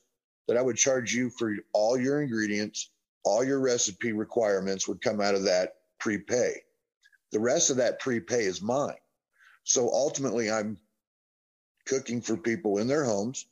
that 0.49 0.57
I 0.57 0.61
would 0.61 0.75
charge 0.75 1.13
you 1.13 1.29
for 1.29 1.55
all 1.71 1.97
your 1.97 2.21
ingredients, 2.21 2.91
all 3.23 3.41
your 3.41 3.61
recipe 3.61 4.11
requirements 4.11 4.85
would 4.85 5.01
come 5.01 5.21
out 5.21 5.35
of 5.35 5.45
that 5.45 5.75
prepay. 5.97 6.61
The 7.31 7.39
rest 7.39 7.69
of 7.69 7.77
that 7.77 8.01
prepay 8.01 8.43
is 8.43 8.61
mine. 8.61 8.97
So 9.63 9.89
ultimately, 9.93 10.51
I'm 10.51 10.77
cooking 11.91 12.21
for 12.21 12.37
people 12.37 12.77
in 12.77 12.87
their 12.87 13.03
homes, 13.03 13.47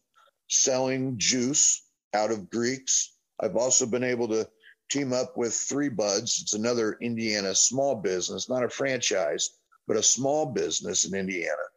selling 0.48 1.18
juice 1.18 1.84
out 2.14 2.32
of 2.32 2.50
Greeks. 2.50 3.18
I've 3.42 3.58
also 3.58 3.86
been 3.86 4.04
able 4.04 4.30
to 4.30 4.48
team 4.90 5.12
up 5.12 5.36
with 5.36 5.54
Three 5.54 5.90
Buds. 5.90 6.42
It's 6.42 6.54
another 6.54 6.98
Indiana 7.02 7.54
small 7.54 7.96
business, 7.96 8.50
not 8.50 8.64
a 8.64 8.70
franchise, 8.70 9.50
but 9.88 9.98
a 9.98 10.04
small 10.04 10.46
business 10.46 11.04
in 11.06 11.14
Indiana. 11.14 11.68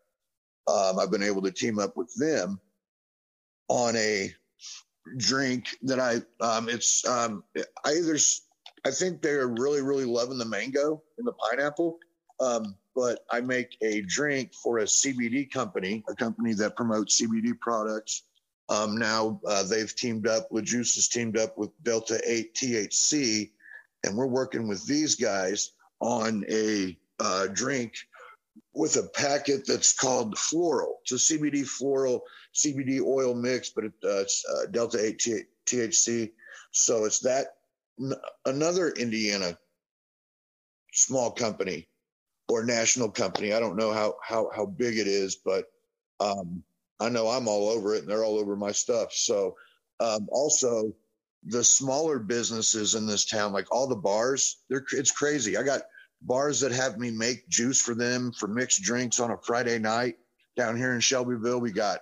Um, 0.68 1.00
I've 1.00 1.10
been 1.10 1.24
able 1.24 1.42
to 1.42 1.50
team 1.50 1.80
up 1.80 1.96
with 1.96 2.14
them 2.14 2.60
on 3.68 3.96
a 3.96 4.32
drink 5.16 5.66
that 5.82 5.98
I 5.98 6.22
um, 6.44 6.68
it's 6.68 7.04
um, 7.08 7.42
I 7.84 7.90
either 7.90 8.16
I 8.84 8.92
think 8.92 9.20
they're 9.20 9.48
really 9.48 9.82
really 9.82 10.04
loving 10.04 10.38
the 10.38 10.44
mango 10.44 11.02
and 11.18 11.26
the 11.26 11.32
pineapple, 11.32 11.98
um, 12.38 12.76
but 12.94 13.20
I 13.30 13.40
make 13.40 13.76
a 13.82 14.02
drink 14.02 14.52
for 14.54 14.78
a 14.78 14.84
CBD 14.84 15.50
company, 15.50 16.04
a 16.08 16.14
company 16.14 16.52
that 16.54 16.76
promotes 16.76 17.20
CBD 17.20 17.58
products. 17.58 18.24
Um, 18.68 18.96
now 18.96 19.40
uh, 19.46 19.64
they've 19.64 19.94
teamed 19.94 20.26
up. 20.26 20.50
LeJuice 20.50 20.94
has 20.94 21.08
teamed 21.08 21.38
up 21.38 21.58
with 21.58 21.70
Delta 21.82 22.20
Eight 22.24 22.54
THC, 22.54 23.50
and 24.04 24.16
we're 24.16 24.26
working 24.26 24.68
with 24.68 24.86
these 24.86 25.14
guys 25.14 25.72
on 26.00 26.44
a 26.50 26.96
uh, 27.20 27.46
drink 27.52 27.94
with 28.74 28.96
a 28.96 29.08
packet 29.14 29.66
that's 29.66 29.92
called 29.92 30.38
floral. 30.38 31.00
It's 31.02 31.30
a 31.30 31.38
CBD 31.38 31.66
floral 31.66 32.24
CBD 32.54 33.00
oil 33.00 33.34
mix, 33.34 33.70
but 33.70 33.84
it, 33.84 33.92
uh, 34.04 34.20
it's 34.20 34.44
uh, 34.46 34.66
Delta 34.70 35.04
8 35.04 35.18
T- 35.18 35.42
THC. 35.66 36.30
So 36.70 37.04
it's 37.04 37.20
that 37.20 37.56
n- 38.00 38.14
another 38.44 38.90
Indiana 38.90 39.58
small 40.92 41.30
company 41.30 41.88
or 42.52 42.64
national 42.64 43.10
company. 43.10 43.52
I 43.52 43.60
don't 43.60 43.76
know 43.76 43.92
how 43.92 44.16
how 44.22 44.50
how 44.54 44.66
big 44.66 44.98
it 44.98 45.06
is, 45.06 45.36
but 45.36 45.64
um, 46.20 46.62
I 47.00 47.08
know 47.08 47.28
I'm 47.28 47.48
all 47.48 47.68
over 47.68 47.94
it, 47.94 48.00
and 48.00 48.08
they're 48.08 48.24
all 48.24 48.38
over 48.38 48.56
my 48.56 48.72
stuff. 48.72 49.12
So 49.12 49.56
um, 50.00 50.28
also 50.30 50.92
the 51.44 51.64
smaller 51.64 52.18
businesses 52.18 52.94
in 52.94 53.06
this 53.06 53.24
town, 53.24 53.52
like 53.52 53.66
all 53.72 53.88
the 53.88 53.96
bars, 53.96 54.58
they're 54.68 54.84
it's 54.92 55.10
crazy. 55.10 55.56
I 55.56 55.62
got 55.62 55.82
bars 56.20 56.60
that 56.60 56.72
have 56.72 56.98
me 56.98 57.10
make 57.10 57.48
juice 57.48 57.80
for 57.80 57.94
them 57.94 58.32
for 58.32 58.46
mixed 58.46 58.82
drinks 58.82 59.18
on 59.18 59.30
a 59.30 59.38
Friday 59.38 59.78
night 59.78 60.16
down 60.56 60.76
here 60.76 60.92
in 60.94 61.00
Shelbyville. 61.00 61.60
We 61.60 61.72
got 61.72 62.00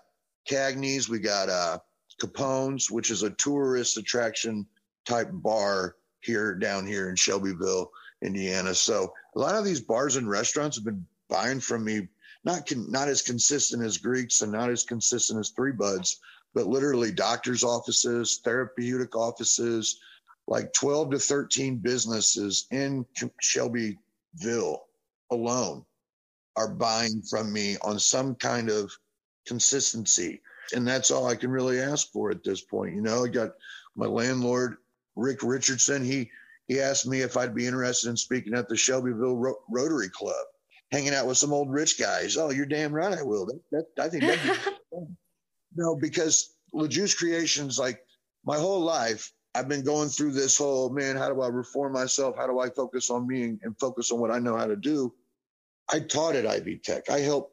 Cagney's, 0.49 1.09
we 1.09 1.21
got 1.21 1.49
uh, 1.49 1.79
Capone's, 2.21 2.91
which 2.91 3.11
is 3.11 3.23
a 3.23 3.31
tourist 3.31 3.97
attraction 3.97 4.67
type 5.07 5.29
bar 5.33 5.97
here 6.21 6.55
down 6.55 6.87
here 6.87 7.09
in 7.09 7.17
Shelbyville, 7.17 7.91
Indiana. 8.23 8.75
So 8.75 9.13
a 9.35 9.39
lot 9.39 9.55
of 9.55 9.65
these 9.65 9.81
bars 9.81 10.17
and 10.17 10.29
restaurants 10.29 10.77
have 10.77 10.85
been 10.85 11.07
buying 11.29 11.61
from 11.61 11.85
me, 11.85 12.09
not 12.45 12.67
con- 12.67 12.91
not 12.91 13.09
as 13.09 13.23
consistent 13.23 13.83
as 13.83 13.99
Greeks 13.99 14.43
and 14.43 14.53
not 14.53 14.71
as 14.71 14.85
consistent 14.85 15.41
as 15.41 15.51
Three 15.51 15.73
Buds, 15.73 16.21
but 16.55 16.67
literally 16.67 17.13
doctors' 17.13 17.65
offices, 17.65 18.41
therapeutic 18.45 19.15
offices, 19.17 20.01
like 20.47 20.73
12 20.73 21.13
to 21.13 21.19
13 21.19 21.77
businesses 21.77 22.67
in 22.71 23.07
Shelbyville 23.41 24.85
alone 25.31 25.85
are 26.57 26.69
buying 26.69 27.23
from 27.23 27.53
me 27.53 27.77
on 27.83 27.99
some 27.99 28.35
kind 28.35 28.69
of 28.69 28.91
consistency. 29.47 30.43
And 30.75 30.87
that's 30.87 31.11
all 31.11 31.27
I 31.27 31.37
can 31.37 31.51
really 31.51 31.81
ask 31.81 32.11
for 32.13 32.31
at 32.31 32.45
this 32.45 32.61
point. 32.61 32.95
You 32.95 33.01
know, 33.01 33.25
I 33.25 33.29
got 33.29 33.53
my 33.97 34.07
landlord, 34.07 34.77
Rick 35.17 35.43
Richardson. 35.43 36.05
He 36.05 36.31
he 36.71 36.81
asked 36.81 37.05
me 37.05 37.23
if 37.23 37.37
I'd 37.37 37.53
be 37.53 37.67
interested 37.67 38.11
in 38.11 38.17
speaking 38.17 38.55
at 38.55 38.69
the 38.69 38.77
Shelbyville 38.77 39.37
Ro- 39.37 39.59
Rotary 39.69 40.09
Club, 40.09 40.47
hanging 40.93 41.13
out 41.13 41.27
with 41.27 41.37
some 41.37 41.53
old 41.53 41.69
rich 41.69 41.99
guys. 41.99 42.37
Oh, 42.37 42.51
you're 42.51 42.65
damn 42.65 42.93
right, 42.93 43.19
I 43.19 43.25
will. 43.25 43.45
That, 43.45 43.61
that, 43.73 44.05
I 44.05 44.09
think 44.09 44.23
that. 44.23 44.75
no, 45.75 45.97
because 45.97 46.55
LeJuice 46.73 47.17
Creations, 47.17 47.77
like 47.77 48.01
my 48.45 48.57
whole 48.57 48.79
life, 48.83 49.33
I've 49.53 49.67
been 49.67 49.83
going 49.83 50.11
through 50.11 50.31
this 50.31 50.57
whole 50.57 50.91
man, 50.91 51.17
how 51.17 51.29
do 51.29 51.41
I 51.43 51.49
reform 51.49 51.93
myself? 51.93 52.37
How 52.37 52.47
do 52.47 52.61
I 52.61 52.69
focus 52.69 53.11
on 53.11 53.27
me 53.27 53.43
and, 53.43 53.59
and 53.65 53.77
focus 53.81 54.13
on 54.13 54.21
what 54.21 54.31
I 54.31 54.39
know 54.39 54.57
how 54.57 54.67
to 54.67 54.77
do? 54.77 55.13
I 55.93 55.99
taught 55.99 56.37
at 56.37 56.47
Ivy 56.47 56.79
Tech. 56.85 57.11
I 57.11 57.19
helped 57.19 57.53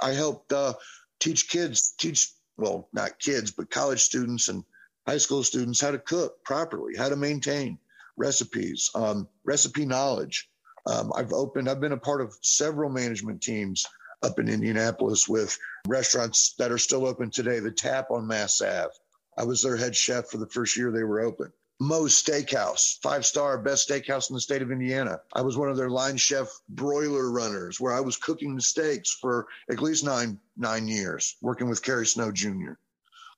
I 0.00 0.12
helped 0.12 0.52
uh, 0.52 0.74
teach 1.18 1.50
kids, 1.50 1.94
teach 1.98 2.30
well, 2.56 2.88
not 2.92 3.18
kids, 3.18 3.50
but 3.50 3.70
college 3.70 4.02
students 4.02 4.46
and 4.46 4.62
high 5.04 5.18
school 5.18 5.42
students 5.42 5.80
how 5.80 5.90
to 5.90 5.98
cook 5.98 6.44
properly, 6.44 6.94
how 6.96 7.08
to 7.08 7.16
maintain 7.16 7.76
recipes, 8.20 8.90
um, 8.94 9.26
recipe 9.44 9.84
knowledge. 9.84 10.48
Um, 10.86 11.12
I've 11.16 11.32
opened, 11.32 11.68
I've 11.68 11.80
been 11.80 11.92
a 11.92 11.96
part 11.96 12.20
of 12.20 12.36
several 12.42 12.90
management 12.90 13.42
teams 13.42 13.86
up 14.22 14.38
in 14.38 14.48
Indianapolis 14.48 15.28
with 15.28 15.58
restaurants 15.88 16.54
that 16.58 16.70
are 16.70 16.78
still 16.78 17.06
open 17.06 17.30
today. 17.30 17.58
The 17.58 17.70
Tap 17.70 18.10
on 18.10 18.26
Mass 18.26 18.60
Ave, 18.60 18.90
I 19.36 19.44
was 19.44 19.62
their 19.62 19.76
head 19.76 19.96
chef 19.96 20.28
for 20.28 20.36
the 20.36 20.46
first 20.46 20.76
year 20.76 20.90
they 20.90 21.02
were 21.02 21.20
open. 21.20 21.52
Moe's 21.82 22.22
Steakhouse, 22.22 23.00
five 23.00 23.24
star, 23.24 23.56
best 23.56 23.88
steakhouse 23.88 24.28
in 24.28 24.34
the 24.34 24.40
state 24.40 24.60
of 24.60 24.70
Indiana. 24.70 25.18
I 25.32 25.40
was 25.40 25.56
one 25.56 25.70
of 25.70 25.78
their 25.78 25.88
line 25.88 26.18
chef 26.18 26.48
broiler 26.68 27.30
runners 27.30 27.80
where 27.80 27.94
I 27.94 28.00
was 28.00 28.18
cooking 28.18 28.54
the 28.54 28.60
steaks 28.60 29.10
for 29.10 29.46
at 29.70 29.80
least 29.80 30.04
nine 30.04 30.38
nine 30.58 30.86
years, 30.86 31.36
working 31.40 31.70
with 31.70 31.82
Kerry 31.82 32.06
Snow 32.06 32.30
Jr. 32.30 32.72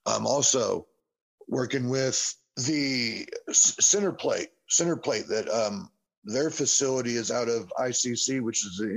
I'm 0.05 0.27
also 0.27 0.89
working 1.47 1.89
with 1.89 2.35
the 2.57 3.29
center 3.53 4.13
plate, 4.13 4.51
Centerplate 4.73 5.27
that 5.29 5.49
um, 5.51 5.91
their 6.25 6.51
facility 6.51 7.17
is 7.17 7.31
out 7.31 7.49
of 7.49 7.71
ICC, 7.79 8.41
which 8.41 8.65
is 8.65 8.79
the 8.79 8.91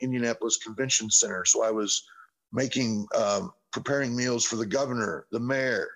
Indianapolis 0.00 0.58
Convention 0.58 1.10
Center. 1.10 1.44
So 1.44 1.64
I 1.64 1.70
was 1.70 2.04
making, 2.52 3.06
um, 3.14 3.52
preparing 3.72 4.14
meals 4.14 4.44
for 4.44 4.56
the 4.56 4.66
governor, 4.66 5.26
the 5.32 5.40
mayor, 5.40 5.88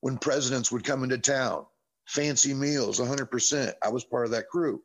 when 0.00 0.16
presidents 0.16 0.70
would 0.70 0.84
come 0.84 1.02
into 1.02 1.18
town, 1.18 1.66
fancy 2.06 2.54
meals, 2.54 3.00
100%. 3.00 3.74
I 3.82 3.88
was 3.88 4.04
part 4.04 4.24
of 4.24 4.30
that 4.30 4.48
crew. 4.48 4.82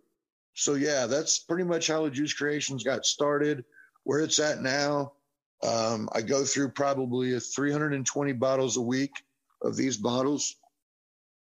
So, 0.54 0.74
yeah, 0.74 1.06
that's 1.06 1.40
pretty 1.40 1.63
much 1.63 1.88
how 1.88 2.04
the 2.04 2.10
Juice 2.10 2.34
Creations 2.34 2.84
got 2.84 3.06
started. 3.06 3.63
Where 4.04 4.20
it's 4.20 4.40
at 4.40 4.62
now, 4.62 5.13
um, 5.63 6.10
I 6.13 6.22
go 6.22 6.44
through 6.44 6.70
probably 6.70 7.40
320 7.40 8.34
bottles 8.34 8.78
a 8.78 8.82
week 8.82 9.12
of 9.62 9.75
these 9.75 9.98
bottles 9.98 10.56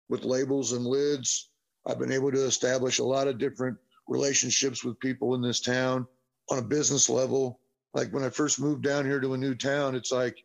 with 0.07 0.23
labels 0.23 0.73
and 0.73 0.85
lids. 0.85 1.49
I've 1.85 1.99
been 1.99 2.11
able 2.11 2.31
to 2.31 2.45
establish 2.45 2.99
a 2.99 3.03
lot 3.03 3.27
of 3.27 3.37
different 3.37 3.77
relationships 4.07 4.83
with 4.83 4.99
people 4.99 5.35
in 5.35 5.41
this 5.41 5.59
town 5.59 6.07
on 6.49 6.59
a 6.59 6.63
business 6.63 7.09
level. 7.09 7.59
Like 7.93 8.11
when 8.11 8.23
I 8.23 8.29
first 8.29 8.59
moved 8.59 8.83
down 8.83 9.05
here 9.05 9.19
to 9.19 9.33
a 9.33 9.37
new 9.37 9.55
town, 9.55 9.95
it's 9.95 10.11
like 10.11 10.43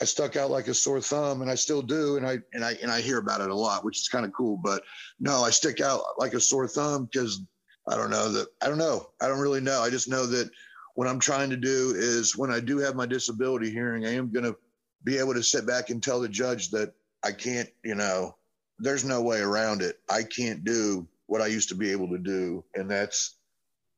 I 0.00 0.04
stuck 0.04 0.36
out 0.36 0.50
like 0.50 0.68
a 0.68 0.74
sore 0.74 1.00
thumb, 1.00 1.42
and 1.42 1.50
I 1.50 1.54
still 1.54 1.82
do, 1.82 2.16
and 2.16 2.26
I 2.26 2.38
and 2.52 2.64
I 2.64 2.76
and 2.82 2.90
I 2.90 3.00
hear 3.00 3.18
about 3.18 3.40
it 3.40 3.50
a 3.50 3.54
lot, 3.54 3.84
which 3.84 4.00
is 4.00 4.08
kind 4.08 4.24
of 4.24 4.32
cool. 4.32 4.56
But 4.56 4.82
no, 5.20 5.42
I 5.42 5.50
stick 5.50 5.80
out 5.80 6.02
like 6.18 6.34
a 6.34 6.40
sore 6.40 6.66
thumb 6.66 7.08
because 7.10 7.40
I 7.88 7.96
don't 7.96 8.10
know 8.10 8.30
that 8.32 8.48
I 8.62 8.68
don't 8.68 8.78
know. 8.78 9.10
I 9.20 9.28
don't 9.28 9.40
really 9.40 9.60
know. 9.60 9.80
I 9.80 9.90
just 9.90 10.08
know 10.08 10.26
that 10.26 10.50
what 10.94 11.08
I'm 11.08 11.20
trying 11.20 11.50
to 11.50 11.56
do 11.56 11.92
is 11.96 12.36
when 12.36 12.50
I 12.50 12.60
do 12.60 12.78
have 12.78 12.96
my 12.96 13.06
disability 13.06 13.70
hearing, 13.70 14.06
I 14.06 14.14
am 14.14 14.32
going 14.32 14.44
to 14.44 14.56
be 15.04 15.18
able 15.18 15.34
to 15.34 15.42
sit 15.42 15.66
back 15.66 15.90
and 15.90 16.02
tell 16.02 16.20
the 16.20 16.28
judge 16.28 16.70
that 16.70 16.92
I 17.22 17.32
can't, 17.32 17.68
you 17.84 17.94
know, 17.94 18.36
there's 18.78 19.04
no 19.04 19.22
way 19.22 19.40
around 19.40 19.82
it. 19.82 19.98
I 20.10 20.22
can't 20.22 20.64
do 20.64 21.06
what 21.26 21.40
I 21.40 21.46
used 21.46 21.68
to 21.70 21.74
be 21.74 21.90
able 21.90 22.08
to 22.08 22.18
do, 22.18 22.64
and 22.74 22.90
that's 22.90 23.36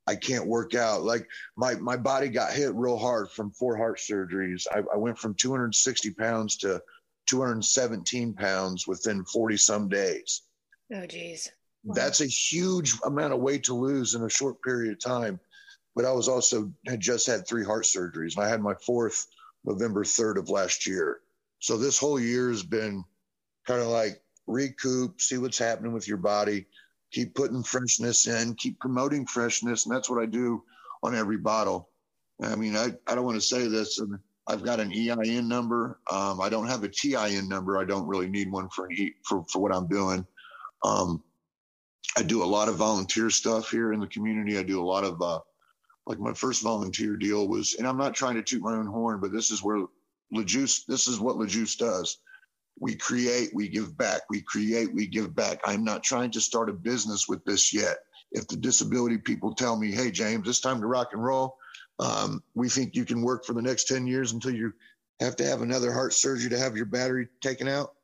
I 0.06 0.14
can't 0.14 0.46
work 0.46 0.74
out. 0.74 1.02
Like 1.02 1.28
my 1.56 1.74
my 1.74 1.96
body 1.96 2.28
got 2.28 2.52
hit 2.52 2.74
real 2.74 2.96
hard 2.96 3.30
from 3.30 3.50
four 3.50 3.76
heart 3.76 3.98
surgeries. 3.98 4.66
I, 4.70 4.82
I 4.92 4.96
went 4.96 5.18
from 5.18 5.34
260 5.34 6.10
pounds 6.12 6.56
to 6.58 6.82
217 7.26 8.34
pounds 8.34 8.86
within 8.86 9.24
40 9.24 9.56
some 9.56 9.88
days. 9.88 10.42
Oh, 10.94 11.06
geez. 11.06 11.50
Wow. 11.82 11.94
That's 11.94 12.20
a 12.20 12.26
huge 12.26 12.94
amount 13.04 13.32
of 13.32 13.40
weight 13.40 13.64
to 13.64 13.74
lose 13.74 14.14
in 14.14 14.22
a 14.22 14.30
short 14.30 14.62
period 14.62 14.92
of 14.92 15.00
time. 15.00 15.40
But 15.96 16.04
I 16.04 16.12
was 16.12 16.28
also 16.28 16.72
had 16.86 17.00
just 17.00 17.26
had 17.26 17.46
three 17.46 17.64
heart 17.64 17.84
surgeries, 17.84 18.36
and 18.36 18.44
I 18.44 18.48
had 18.48 18.60
my 18.60 18.74
fourth 18.74 19.26
November 19.64 20.04
3rd 20.04 20.38
of 20.38 20.50
last 20.50 20.86
year. 20.86 21.20
So 21.58 21.76
this 21.76 21.98
whole 21.98 22.20
year 22.20 22.50
has 22.50 22.62
been 22.62 23.02
kind 23.66 23.80
of 23.80 23.88
like 23.88 24.20
recoup, 24.46 25.20
see 25.20 25.38
what's 25.38 25.58
happening 25.58 25.92
with 25.92 26.08
your 26.08 26.18
body 26.18 26.66
keep 27.12 27.34
putting 27.34 27.62
freshness 27.62 28.26
in, 28.26 28.54
keep 28.54 28.78
promoting 28.78 29.26
freshness. 29.26 29.86
And 29.86 29.94
that's 29.94 30.10
what 30.10 30.22
I 30.22 30.26
do 30.26 30.62
on 31.02 31.14
every 31.14 31.38
bottle. 31.38 31.90
I 32.42 32.54
mean, 32.56 32.76
I, 32.76 32.92
I 33.06 33.14
don't 33.14 33.24
want 33.24 33.36
to 33.36 33.40
say 33.40 33.68
this. 33.68 33.98
And 33.98 34.18
I've 34.46 34.62
got 34.62 34.80
an 34.80 34.92
EIN 34.92 35.48
number. 35.48 36.00
Um, 36.10 36.40
I 36.40 36.48
don't 36.48 36.68
have 36.68 36.84
a 36.84 36.88
TIN 36.88 37.48
number. 37.48 37.78
I 37.78 37.84
don't 37.84 38.06
really 38.06 38.28
need 38.28 38.50
one 38.50 38.68
for, 38.68 38.86
an 38.86 38.92
e, 38.92 39.14
for, 39.24 39.44
for 39.50 39.60
what 39.60 39.74
I'm 39.74 39.88
doing. 39.88 40.26
Um, 40.84 41.22
I 42.16 42.22
do 42.22 42.42
a 42.42 42.44
lot 42.44 42.68
of 42.68 42.76
volunteer 42.76 43.30
stuff 43.30 43.70
here 43.70 43.92
in 43.92 44.00
the 44.00 44.06
community. 44.06 44.58
I 44.58 44.62
do 44.62 44.82
a 44.82 44.84
lot 44.84 45.04
of 45.04 45.20
uh, 45.20 45.40
like 46.06 46.18
my 46.18 46.32
first 46.32 46.62
volunteer 46.62 47.16
deal 47.16 47.48
was, 47.48 47.74
and 47.74 47.86
I'm 47.86 47.98
not 47.98 48.14
trying 48.14 48.34
to 48.36 48.42
toot 48.42 48.62
my 48.62 48.74
own 48.74 48.86
horn, 48.86 49.20
but 49.20 49.32
this 49.32 49.50
is 49.50 49.62
where 49.62 49.86
LeJuice, 50.34 50.86
this 50.86 51.08
is 51.08 51.18
what 51.18 51.36
LeJuice 51.36 51.76
does. 51.78 52.18
We 52.78 52.94
create, 52.94 53.50
we 53.54 53.68
give 53.68 53.96
back. 53.96 54.22
We 54.28 54.42
create, 54.42 54.92
we 54.92 55.06
give 55.06 55.34
back. 55.34 55.60
I'm 55.64 55.84
not 55.84 56.02
trying 56.02 56.30
to 56.32 56.40
start 56.40 56.68
a 56.68 56.74
business 56.74 57.28
with 57.28 57.44
this 57.44 57.72
yet. 57.72 57.98
If 58.32 58.48
the 58.48 58.56
disability 58.56 59.18
people 59.18 59.54
tell 59.54 59.76
me, 59.76 59.92
hey, 59.92 60.10
James, 60.10 60.48
it's 60.48 60.60
time 60.60 60.80
to 60.80 60.86
rock 60.86 61.10
and 61.12 61.24
roll, 61.24 61.56
um, 61.98 62.42
we 62.54 62.68
think 62.68 62.94
you 62.94 63.04
can 63.04 63.22
work 63.22 63.44
for 63.44 63.54
the 63.54 63.62
next 63.62 63.88
10 63.88 64.06
years 64.06 64.32
until 64.32 64.54
you 64.54 64.72
have 65.20 65.36
to 65.36 65.44
have 65.44 65.62
another 65.62 65.92
heart 65.92 66.12
surgery 66.12 66.50
to 66.50 66.58
have 66.58 66.76
your 66.76 66.86
battery 66.86 67.28
taken 67.40 67.68
out. 67.68 67.94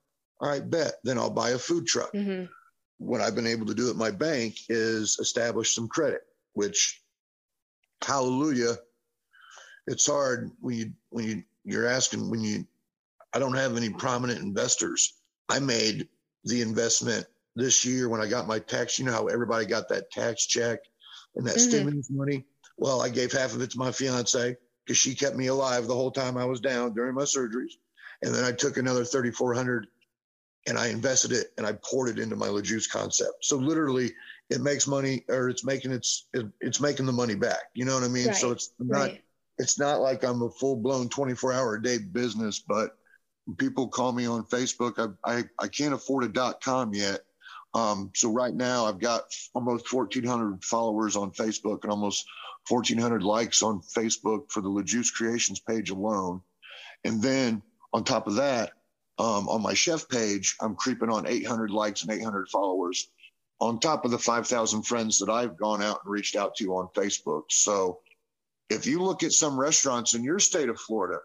All 0.40 0.48
right, 0.48 0.68
bet. 0.68 0.94
Then 1.04 1.18
I'll 1.18 1.30
buy 1.30 1.50
a 1.50 1.58
food 1.58 1.86
truck. 1.86 2.12
Mm-hmm. 2.12 2.46
What 2.98 3.20
I've 3.20 3.34
been 3.34 3.46
able 3.46 3.66
to 3.66 3.74
do 3.74 3.90
at 3.90 3.96
my 3.96 4.10
bank 4.10 4.56
is 4.68 5.18
establish 5.20 5.74
some 5.74 5.88
credit, 5.88 6.22
which, 6.54 7.02
hallelujah, 8.02 8.76
it's 9.86 10.06
hard 10.06 10.50
when 10.60 10.76
you 10.76 10.92
when 11.10 11.24
you 11.24 11.42
you're 11.64 11.86
asking 11.86 12.30
when 12.30 12.40
you 12.40 12.64
I 13.34 13.38
don't 13.38 13.56
have 13.56 13.76
any 13.76 13.90
prominent 13.90 14.40
investors. 14.40 15.14
I 15.48 15.58
made 15.58 16.08
the 16.44 16.62
investment 16.62 17.26
this 17.56 17.84
year 17.84 18.08
when 18.08 18.20
I 18.20 18.28
got 18.28 18.46
my 18.46 18.58
tax. 18.58 18.98
You 18.98 19.04
know 19.04 19.12
how 19.12 19.26
everybody 19.26 19.66
got 19.66 19.88
that 19.88 20.10
tax 20.10 20.46
check 20.46 20.80
and 21.36 21.46
that 21.46 21.56
mm-hmm. 21.56 21.70
stimulus 21.70 22.10
money. 22.10 22.44
Well, 22.76 23.00
I 23.00 23.08
gave 23.08 23.32
half 23.32 23.54
of 23.54 23.62
it 23.62 23.70
to 23.72 23.78
my 23.78 23.92
fiance 23.92 24.56
because 24.84 24.98
she 24.98 25.14
kept 25.14 25.36
me 25.36 25.46
alive 25.46 25.86
the 25.86 25.94
whole 25.94 26.10
time 26.10 26.36
I 26.36 26.44
was 26.44 26.60
down 26.60 26.94
during 26.94 27.14
my 27.14 27.22
surgeries, 27.22 27.74
and 28.22 28.34
then 28.34 28.44
I 28.44 28.52
took 28.52 28.76
another 28.76 29.04
thirty 29.04 29.30
four 29.30 29.54
hundred 29.54 29.86
and 30.66 30.78
I 30.78 30.88
invested 30.88 31.32
it 31.32 31.48
and 31.58 31.66
I 31.66 31.72
poured 31.72 32.10
it 32.10 32.22
into 32.22 32.36
my 32.36 32.46
LeJuice 32.46 32.88
concept. 32.88 33.44
So 33.44 33.56
literally, 33.56 34.12
it 34.48 34.60
makes 34.60 34.86
money 34.86 35.24
or 35.28 35.48
it's 35.48 35.64
making 35.64 35.92
its 35.92 36.26
it, 36.32 36.46
it's 36.60 36.80
making 36.80 37.06
the 37.06 37.12
money 37.12 37.34
back. 37.34 37.62
You 37.74 37.84
know 37.84 37.94
what 37.94 38.04
I 38.04 38.08
mean? 38.08 38.28
Right. 38.28 38.36
So 38.36 38.50
it's 38.50 38.72
not 38.78 39.00
right. 39.00 39.22
it's 39.58 39.78
not 39.78 40.00
like 40.00 40.24
I'm 40.24 40.42
a 40.42 40.50
full 40.50 40.76
blown 40.76 41.08
24 41.08 41.52
hour 41.52 41.74
a 41.74 41.82
day 41.82 41.98
business, 41.98 42.60
but 42.60 42.96
people 43.58 43.88
call 43.88 44.12
me 44.12 44.26
on 44.26 44.44
Facebook. 44.44 45.16
I 45.25 45.38
I, 45.38 45.44
I 45.58 45.68
can't 45.68 45.94
afford 45.94 46.25
a 46.25 46.28
dot 46.28 46.62
com 46.62 46.94
yet. 46.94 47.20
Um, 47.75 48.11
so 48.14 48.30
right 48.30 48.54
now 48.54 48.84
I've 48.87 48.99
got 48.99 49.34
almost 49.54 49.92
1,400 49.92 50.62
followers 50.62 51.16
on 51.16 51.30
Facebook 51.30 51.84
and 51.84 51.90
almost 51.90 52.26
1,400 52.68 53.22
likes 53.22 53.62
on 53.62 53.80
Facebook 53.80 54.50
for 54.50 54.61
the 54.61 54.68
LeJuice 54.68 55.12
Creations 55.12 55.58
page 55.58 55.90
alone. 55.90 56.42
And 57.04 57.22
then 57.22 57.62
on 57.92 58.04
top 58.04 58.26
of 58.26 58.34
that, 58.37 58.72
um, 59.18 59.49
on 59.49 59.62
my 59.62 59.75
chef 59.75 60.08
page, 60.08 60.56
I'm 60.61 60.75
creeping 60.75 61.11
on 61.11 61.26
800 61.26 61.70
likes 61.70 62.02
and 62.02 62.12
800 62.12 62.49
followers 62.49 63.08
on 63.61 63.78
top 63.78 64.04
of 64.04 64.11
the 64.11 64.18
5,000 64.18 64.82
friends 64.82 65.18
that 65.18 65.30
I've 65.30 65.56
gone 65.56 65.82
out 65.82 66.00
and 66.04 66.12
reached 66.12 66.37
out 66.37 66.56
to 66.56 66.75
on 66.75 66.88
Facebook. 66.94 67.44
So 67.50 68.00
if 68.68 68.87
you 68.87 69.02
look 69.02 69.22
at 69.22 69.32
some 69.32 69.58
restaurants 69.58 70.14
in 70.14 70.25
your 70.25 70.38
state 70.38 70.68
of 70.68 70.80
Florida 70.80 71.20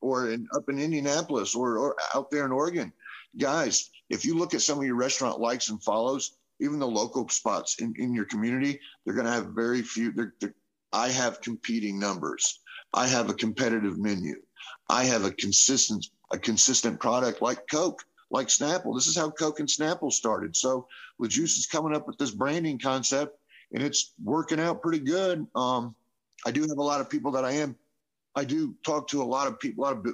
or, 0.00 0.30
in, 0.30 0.46
up 0.54 0.68
in 0.68 0.78
Indianapolis 0.78 1.54
or, 1.54 1.78
or 1.78 1.96
out 2.14 2.30
there 2.30 2.44
in 2.46 2.52
Oregon, 2.52 2.92
guys, 3.38 3.90
if 4.08 4.24
you 4.24 4.36
look 4.36 4.54
at 4.54 4.62
some 4.62 4.78
of 4.78 4.84
your 4.84 4.96
restaurant 4.96 5.40
likes 5.40 5.68
and 5.68 5.82
follows, 5.82 6.36
even 6.60 6.78
the 6.78 6.86
local 6.86 7.28
spots 7.28 7.80
in, 7.80 7.94
in 7.98 8.14
your 8.14 8.26
community, 8.26 8.78
they're 9.04 9.14
going 9.14 9.26
to 9.26 9.32
have 9.32 9.46
very 9.54 9.82
few. 9.82 10.12
They're, 10.12 10.34
they're, 10.40 10.54
I 10.92 11.08
have 11.08 11.40
competing 11.40 11.98
numbers. 11.98 12.60
I 12.92 13.06
have 13.06 13.30
a 13.30 13.34
competitive 13.34 13.98
menu. 13.98 14.34
I 14.88 15.04
have 15.04 15.24
a 15.24 15.30
consistent 15.30 16.06
a 16.32 16.38
consistent 16.38 17.00
product 17.00 17.42
like 17.42 17.66
Coke, 17.68 18.04
like 18.30 18.48
Snapple. 18.48 18.94
This 18.94 19.08
is 19.08 19.16
how 19.16 19.30
Coke 19.30 19.60
and 19.60 19.68
Snapple 19.68 20.12
started. 20.12 20.56
So 20.56 20.86
LeJuice 21.20 21.58
is 21.58 21.66
coming 21.66 21.94
up 21.94 22.06
with 22.06 22.18
this 22.18 22.30
branding 22.30 22.78
concept 22.78 23.36
and 23.72 23.82
it's 23.82 24.12
working 24.22 24.60
out 24.60 24.82
pretty 24.82 25.00
good. 25.00 25.46
Um, 25.54 25.94
I 26.46 26.52
do 26.52 26.62
have 26.62 26.78
a 26.78 26.82
lot 26.82 27.00
of 27.00 27.10
people 27.10 27.32
that 27.32 27.44
I 27.44 27.52
am. 27.52 27.76
I 28.34 28.44
do 28.44 28.74
talk 28.84 29.08
to 29.08 29.22
a 29.22 29.24
lot 29.24 29.48
of 29.48 29.58
people, 29.58 29.84
a 29.84 29.86
lot 29.86 29.96
of 29.96 30.06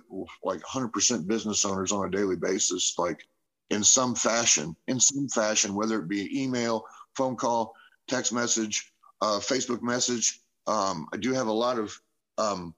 like 0.43 0.61
100% 0.63 1.27
business 1.27 1.65
owners 1.65 1.93
on 1.93 2.07
a 2.07 2.11
daily 2.11 2.37
basis, 2.37 2.95
like 2.99 3.27
in 3.71 3.85
some 3.85 4.15
fashion, 4.15 4.75
in 4.87 5.01
some 5.01 5.29
fashion, 5.29 5.75
whether 5.75 5.99
it 6.01 6.09
be 6.09 6.43
email, 6.43 6.85
phone 7.15 7.37
call, 7.37 7.75
text 8.09 8.33
message, 8.33 8.93
uh, 9.21 9.39
Facebook 9.39 9.83
message. 9.83 10.41
Um, 10.67 11.09
I 11.13 11.17
do 11.19 11.33
have 11.33 11.47
a 11.47 11.53
lot 11.53 11.79
of 11.79 11.99
um, 12.39 12.75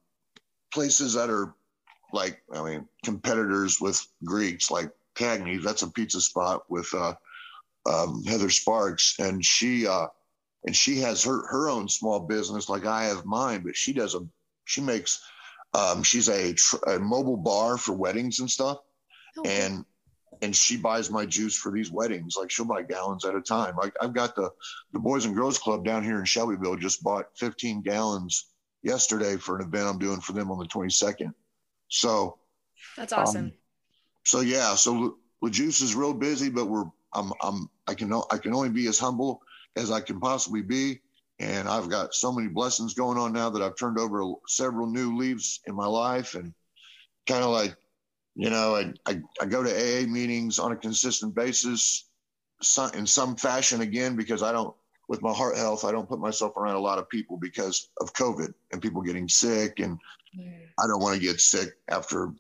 places 0.73 1.15
that 1.15 1.31
are 1.31 1.55
like 2.13 2.43
I 2.53 2.63
mean 2.63 2.89
competitors 3.05 3.81
with 3.81 4.05
Greeks 4.25 4.71
like 4.71 4.91
Cagney. 5.15 5.63
That's 5.63 5.83
a 5.83 5.91
pizza 5.91 6.21
spot 6.21 6.65
with 6.69 6.93
uh, 6.95 7.15
um, 7.89 8.25
Heather 8.25 8.51
Sparks, 8.51 9.19
and 9.19 9.45
she 9.45 9.87
uh, 9.87 10.07
and 10.65 10.75
she 10.75 10.99
has 11.01 11.23
her 11.25 11.47
her 11.49 11.69
own 11.69 11.89
small 11.89 12.21
business 12.21 12.69
like 12.69 12.87
I 12.87 13.05
have 13.05 13.25
mine, 13.25 13.63
but 13.65 13.77
she 13.77 13.93
does 13.93 14.15
a 14.15 14.27
she 14.69 14.83
makes 14.83 15.25
um, 15.73 16.03
she's 16.03 16.29
a, 16.29 16.53
tr- 16.53 16.85
a 16.87 16.99
mobile 16.99 17.37
bar 17.37 17.79
for 17.79 17.93
weddings 17.93 18.41
and 18.41 18.51
stuff, 18.51 18.79
oh, 19.39 19.43
and 19.45 19.85
and 20.43 20.55
she 20.55 20.77
buys 20.77 21.11
my 21.11 21.25
juice 21.25 21.57
for 21.57 21.73
these 21.73 21.91
weddings. 21.91 22.37
Like 22.39 22.51
she'll 22.51 22.67
buy 22.67 22.83
gallons 22.83 23.25
at 23.25 23.35
a 23.35 23.41
time. 23.41 23.77
Like 23.77 23.95
I've 24.01 24.13
got 24.13 24.37
the 24.37 24.51
the 24.93 24.99
Boys 24.99 25.25
and 25.25 25.35
Girls 25.35 25.59
Club 25.59 25.85
down 25.85 26.05
here 26.05 26.19
in 26.19 26.25
Shelbyville 26.27 26.77
just 26.77 27.03
bought 27.03 27.27
15 27.37 27.81
gallons 27.81 28.51
yesterday 28.83 29.37
for 29.37 29.57
an 29.57 29.67
event 29.67 29.89
I'm 29.89 29.99
doing 29.99 30.21
for 30.21 30.33
them 30.33 30.51
on 30.51 30.59
the 30.59 30.67
22nd. 30.67 31.33
So 31.89 32.39
that's 32.97 33.15
awesome. 33.15 33.47
Um, 33.47 33.53
so 34.25 34.41
yeah, 34.41 34.75
so 34.75 35.17
the 35.43 35.49
LeJuice 35.49 35.83
is 35.83 35.95
real 35.95 36.13
busy, 36.13 36.51
but 36.51 36.67
we're 36.67 36.85
I'm 37.15 37.33
I'm 37.43 37.71
I 37.87 37.95
can 37.95 38.13
I 38.13 38.37
can 38.37 38.53
only 38.53 38.69
be 38.69 38.87
as 38.87 38.99
humble 38.99 39.41
as 39.77 39.91
I 39.91 40.01
can 40.01 40.21
possibly 40.21 40.61
be, 40.61 41.01
and 41.39 41.69
I've 41.69 41.89
got 41.89 42.15
so 42.15 42.33
many 42.33 42.49
blessings 42.49 42.95
going 42.95 43.19
on 43.19 43.33
now 43.33 43.51
that 43.51 43.63
I've 43.63 43.77
turned 43.77 43.99
over 43.99 44.33
several 44.47 44.87
new 44.87 45.17
leaves 45.17 45.61
in 45.67 45.75
my 45.75 45.87
life, 45.87 46.35
and 46.35 46.53
kind 47.27 47.45
of 47.45 47.51
like, 47.51 47.77
you 48.35 48.51
know, 48.51 48.75
I, 48.75 48.93
I 49.07 49.21
I 49.41 49.47
go 49.47 49.63
to 49.63 49.71
AA 49.71 50.07
meetings 50.07 50.59
on 50.59 50.73
a 50.73 50.77
consistent 50.77 51.35
basis, 51.35 52.09
in 52.95 53.07
some 53.07 53.37
fashion 53.37 53.81
again 53.83 54.17
because 54.17 54.43
I 54.43 54.53
don't 54.53 54.75
with 55.09 55.23
my 55.23 55.33
heart 55.33 55.57
health, 55.57 55.85
I 55.85 55.93
don't 55.93 56.09
put 56.09 56.21
myself 56.21 56.57
around 56.57 56.77
a 56.77 56.81
lot 56.81 56.99
of 56.99 57.09
people 57.09 57.39
because 57.39 57.89
of 58.01 58.13
COVID 58.13 58.53
and 58.73 58.83
people 58.83 59.01
getting 59.01 59.29
sick 59.29 59.81
and 59.81 59.99
I 60.79 60.87
don't 60.87 61.01
want 61.01 61.15
to 61.17 61.21
get 61.21 61.41
sick 61.41 61.71
after 61.89 62.33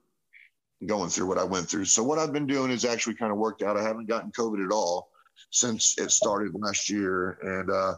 going 0.86 1.08
through 1.08 1.26
what 1.26 1.38
I 1.38 1.44
went 1.44 1.68
through. 1.68 1.86
So 1.86 2.02
what 2.02 2.18
I've 2.18 2.32
been 2.32 2.46
doing 2.46 2.70
is 2.70 2.84
actually 2.84 3.14
kind 3.14 3.32
of 3.32 3.38
worked 3.38 3.62
out. 3.62 3.76
I 3.76 3.82
haven't 3.82 4.08
gotten 4.08 4.30
COVID 4.32 4.64
at 4.64 4.72
all 4.72 5.10
since 5.50 5.98
it 5.98 6.10
started 6.10 6.52
last 6.54 6.90
year. 6.90 7.38
And 7.42 7.70
uh, 7.70 7.94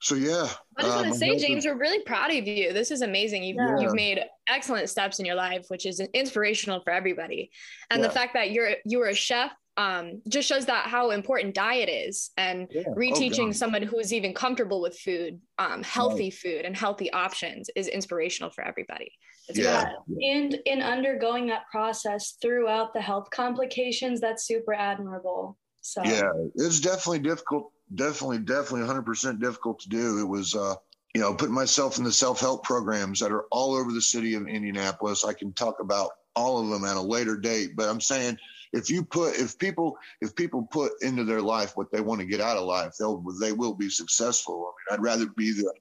so, 0.00 0.14
yeah. 0.14 0.48
I 0.76 0.82
just 0.82 0.94
want 0.94 1.06
to 1.06 1.12
um, 1.12 1.14
say, 1.14 1.38
James, 1.38 1.64
we're 1.64 1.78
really 1.78 2.02
proud 2.04 2.30
of 2.30 2.46
you. 2.46 2.72
This 2.72 2.90
is 2.90 3.02
amazing. 3.02 3.42
You've, 3.44 3.56
yeah. 3.56 3.78
you've 3.78 3.94
made 3.94 4.20
excellent 4.48 4.90
steps 4.90 5.18
in 5.18 5.26
your 5.26 5.34
life, 5.34 5.66
which 5.68 5.86
is 5.86 6.00
inspirational 6.00 6.80
for 6.80 6.92
everybody. 6.92 7.50
And 7.90 8.00
yeah. 8.00 8.08
the 8.08 8.12
fact 8.12 8.34
that 8.34 8.50
you're 8.50 8.72
you 8.84 8.98
were 8.98 9.08
a 9.08 9.14
chef 9.14 9.52
um, 9.76 10.22
just 10.28 10.48
shows 10.48 10.66
that 10.66 10.86
how 10.86 11.10
important 11.10 11.54
diet 11.54 11.88
is 11.88 12.30
and 12.36 12.68
yeah. 12.70 12.82
Oh, 12.88 12.94
reteaching 12.94 13.48
oh, 13.48 13.52
someone 13.52 13.82
who 13.82 13.98
is 13.98 14.12
even 14.12 14.32
comfortable 14.32 14.80
with 14.80 14.98
food 14.98 15.40
um, 15.58 15.82
healthy 15.82 16.24
right. 16.24 16.34
food 16.34 16.64
and 16.64 16.76
healthy 16.76 17.12
options 17.12 17.68
is 17.76 17.88
inspirational 17.88 18.50
for 18.50 18.64
everybody 18.64 19.12
yeah. 19.50 19.92
yeah 20.08 20.34
and 20.34 20.58
in 20.64 20.80
undergoing 20.80 21.46
that 21.48 21.62
process 21.70 22.36
throughout 22.40 22.94
the 22.94 23.00
health 23.00 23.28
complications 23.30 24.20
that's 24.20 24.46
super 24.46 24.72
admirable 24.72 25.58
so 25.82 26.02
yeah 26.04 26.30
it's 26.54 26.80
definitely 26.80 27.18
difficult 27.18 27.70
definitely 27.94 28.38
definitely 28.38 28.86
100% 28.86 29.40
difficult 29.40 29.80
to 29.80 29.88
do. 29.88 30.18
It 30.18 30.28
was 30.28 30.54
uh 30.54 30.74
you 31.14 31.20
know 31.20 31.34
putting 31.34 31.54
myself 31.54 31.98
in 31.98 32.04
the 32.04 32.12
self-help 32.12 32.64
programs 32.64 33.20
that 33.20 33.32
are 33.32 33.44
all 33.50 33.74
over 33.74 33.92
the 33.92 34.02
city 34.02 34.34
of 34.34 34.46
indianapolis. 34.46 35.24
I 35.24 35.32
can 35.32 35.52
talk 35.52 35.80
about 35.80 36.10
all 36.36 36.62
of 36.62 36.68
them 36.68 36.84
at 36.84 36.96
a 36.96 37.00
later 37.00 37.36
date 37.36 37.74
but 37.74 37.88
i'm 37.88 38.00
saying 38.00 38.38
if 38.72 38.90
you 38.90 39.02
put 39.02 39.34
if 39.36 39.58
people 39.58 39.96
if 40.20 40.36
people 40.36 40.62
put 40.62 40.92
into 41.00 41.24
their 41.24 41.40
life 41.40 41.76
what 41.76 41.90
they 41.90 42.00
want 42.00 42.20
to 42.20 42.26
get 42.26 42.40
out 42.40 42.58
of 42.58 42.64
life 42.64 42.92
they'll 42.98 43.24
they 43.40 43.52
will 43.52 43.74
be 43.74 43.88
successful. 43.88 44.70
I 44.70 44.94
mean 44.94 44.98
i'd 44.98 45.02
rather 45.02 45.26
be 45.26 45.52
the 45.52 45.72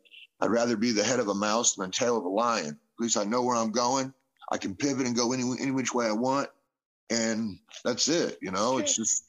i'd 0.41 0.49
rather 0.49 0.77
be 0.77 0.91
the 0.91 1.03
head 1.03 1.19
of 1.19 1.27
a 1.27 1.35
mouse 1.35 1.75
than 1.75 1.87
the 1.87 1.91
tail 1.91 2.17
of 2.17 2.23
a 2.23 2.29
lion. 2.29 2.69
At 2.69 3.03
least 3.03 3.17
i 3.17 3.25
know 3.25 3.43
where 3.43 3.57
i'm 3.57 3.71
going. 3.71 4.13
I 4.51 4.57
can 4.57 4.75
pivot 4.75 5.05
and 5.05 5.15
go 5.15 5.33
any 5.33 5.43
any 5.59 5.71
which 5.71 5.93
way 5.93 6.07
i 6.07 6.13
want. 6.13 6.49
And 7.09 7.59
that's 7.83 8.07
it 8.07 8.37
you 8.41 8.51
know? 8.51 8.77
It's 8.77 8.95
just 8.95 9.25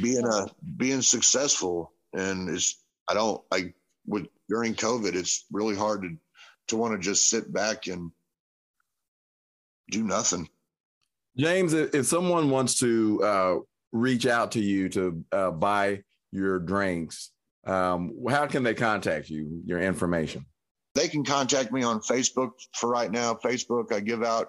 being 0.00 0.26
a 0.32 0.46
being 0.76 1.02
successful 1.02 1.92
and 2.14 2.48
it's 2.48 2.82
i 3.08 3.14
don't 3.14 3.42
i 3.52 3.72
with 4.06 4.26
during 4.48 4.74
covid 4.74 5.14
it's 5.14 5.44
really 5.50 5.76
hard 5.76 6.02
to 6.02 6.16
to 6.68 6.76
want 6.76 6.92
to 6.92 6.98
just 6.98 7.28
sit 7.28 7.52
back 7.52 7.86
and 7.86 8.10
do 9.90 10.02
nothing 10.02 10.48
James, 11.36 11.72
if 11.72 12.06
someone 12.06 12.50
wants 12.50 12.78
to 12.80 13.22
uh, 13.22 13.54
reach 13.92 14.26
out 14.26 14.52
to 14.52 14.60
you 14.60 14.88
to 14.90 15.24
uh, 15.32 15.50
buy 15.50 16.02
your 16.30 16.58
drinks, 16.58 17.30
um, 17.66 18.14
how 18.28 18.46
can 18.46 18.62
they 18.62 18.74
contact 18.74 19.30
you? 19.30 19.62
Your 19.64 19.80
information. 19.80 20.44
They 20.94 21.08
can 21.08 21.24
contact 21.24 21.72
me 21.72 21.82
on 21.84 22.00
Facebook 22.00 22.50
for 22.74 22.90
right 22.90 23.10
now. 23.10 23.34
Facebook, 23.34 23.92
I 23.92 24.00
give 24.00 24.22
out 24.22 24.48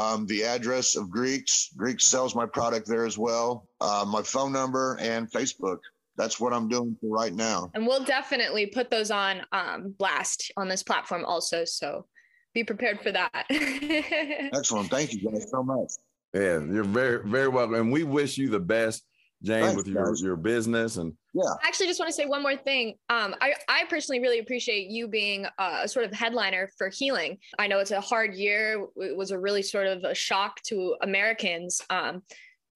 um, 0.00 0.26
the 0.26 0.44
address 0.44 0.96
of 0.96 1.10
Greeks. 1.10 1.70
Greeks 1.76 2.04
sells 2.04 2.34
my 2.34 2.46
product 2.46 2.88
there 2.88 3.04
as 3.04 3.18
well. 3.18 3.68
Uh, 3.80 4.04
my 4.08 4.22
phone 4.22 4.52
number 4.52 4.96
and 5.00 5.30
Facebook. 5.30 5.78
that's 6.16 6.40
what 6.40 6.52
I'm 6.52 6.68
doing 6.68 6.96
for 7.00 7.08
right 7.10 7.32
now. 7.32 7.70
And 7.74 7.86
we'll 7.86 8.04
definitely 8.04 8.66
put 8.66 8.90
those 8.90 9.10
on 9.10 9.42
um, 9.52 9.94
blast 9.98 10.52
on 10.56 10.68
this 10.68 10.82
platform 10.82 11.24
also. 11.24 11.64
So 11.64 12.06
be 12.54 12.64
prepared 12.64 13.00
for 13.00 13.12
that. 13.12 13.46
Excellent. 13.50 14.90
Thank 14.90 15.12
you 15.12 15.30
guys 15.30 15.50
so 15.50 15.62
much. 15.62 15.90
Yeah, 16.34 16.60
you're 16.60 16.84
very, 16.84 17.28
very 17.28 17.48
welcome. 17.48 17.74
And 17.74 17.92
we 17.92 18.04
wish 18.04 18.38
you 18.38 18.48
the 18.48 18.60
best, 18.60 19.04
James, 19.42 19.66
Thanks, 19.66 19.76
with 19.76 19.86
your, 19.86 20.14
your 20.16 20.36
business. 20.36 20.96
And 20.96 21.14
yeah. 21.32 21.44
I 21.62 21.66
actually 21.66 21.86
just 21.86 21.98
want 21.98 22.10
to 22.10 22.12
say 22.12 22.26
one 22.26 22.42
more 22.42 22.56
thing. 22.56 22.96
Um, 23.08 23.34
I, 23.40 23.54
I 23.68 23.84
personally 23.88 24.20
really 24.20 24.38
appreciate 24.38 24.88
you 24.88 25.08
being 25.08 25.46
a 25.58 25.88
sort 25.88 26.04
of 26.04 26.12
headliner 26.12 26.68
for 26.76 26.90
healing. 26.90 27.38
I 27.58 27.66
know 27.66 27.78
it's 27.78 27.90
a 27.90 28.00
hard 28.00 28.34
year. 28.34 28.86
It 28.96 29.16
was 29.16 29.30
a 29.30 29.38
really 29.38 29.62
sort 29.62 29.86
of 29.86 30.04
a 30.04 30.14
shock 30.14 30.62
to 30.64 30.96
Americans. 31.02 31.80
Um, 31.88 32.22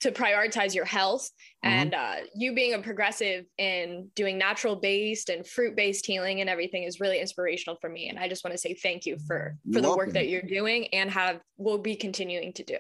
to 0.00 0.10
prioritize 0.12 0.74
your 0.74 0.84
health 0.84 1.30
mm-hmm. 1.64 1.74
and 1.74 1.94
uh, 1.94 2.16
you 2.34 2.54
being 2.54 2.74
a 2.74 2.78
progressive 2.78 3.46
in 3.56 4.10
doing 4.14 4.36
natural 4.36 4.76
based 4.76 5.30
and 5.30 5.46
fruit 5.46 5.74
based 5.74 6.04
healing 6.04 6.42
and 6.42 6.50
everything 6.50 6.82
is 6.82 7.00
really 7.00 7.20
inspirational 7.20 7.78
for 7.80 7.88
me 7.88 8.10
and 8.10 8.18
i 8.18 8.28
just 8.28 8.44
want 8.44 8.52
to 8.52 8.58
say 8.58 8.74
thank 8.74 9.06
you 9.06 9.16
for 9.16 9.24
for 9.24 9.56
you're 9.64 9.80
the 9.80 9.88
welcome. 9.88 10.06
work 10.06 10.12
that 10.12 10.28
you're 10.28 10.42
doing 10.42 10.88
and 10.88 11.10
have 11.10 11.40
will 11.56 11.78
be 11.78 11.96
continuing 11.96 12.52
to 12.52 12.62
do 12.64 12.76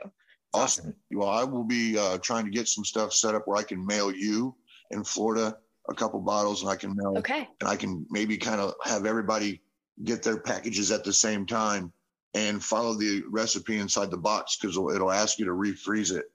awesome. 0.54 0.86
awesome 0.86 0.94
well 1.12 1.28
i 1.28 1.44
will 1.44 1.64
be 1.64 1.98
uh, 1.98 2.18
trying 2.18 2.44
to 2.44 2.50
get 2.50 2.68
some 2.68 2.84
stuff 2.84 3.12
set 3.12 3.34
up 3.34 3.46
where 3.46 3.58
i 3.58 3.62
can 3.62 3.84
mail 3.84 4.12
you 4.12 4.54
in 4.90 5.04
florida 5.04 5.56
a 5.88 5.94
couple 5.94 6.20
bottles 6.20 6.62
and 6.62 6.70
i 6.70 6.76
can 6.76 6.94
mail 6.96 7.18
okay 7.18 7.48
and 7.60 7.68
i 7.68 7.76
can 7.76 8.06
maybe 8.10 8.36
kind 8.36 8.60
of 8.60 8.74
have 8.84 9.06
everybody 9.06 9.60
get 10.02 10.22
their 10.22 10.38
packages 10.38 10.90
at 10.90 11.04
the 11.04 11.12
same 11.12 11.46
time 11.46 11.92
and 12.34 12.62
follow 12.62 12.94
the 12.94 13.22
recipe 13.30 13.78
inside 13.78 14.10
the 14.10 14.16
box 14.16 14.56
because 14.56 14.76
it'll, 14.76 14.90
it'll 14.90 15.12
ask 15.12 15.38
you 15.38 15.44
to 15.44 15.52
refreeze 15.52 16.12
it 16.12 16.26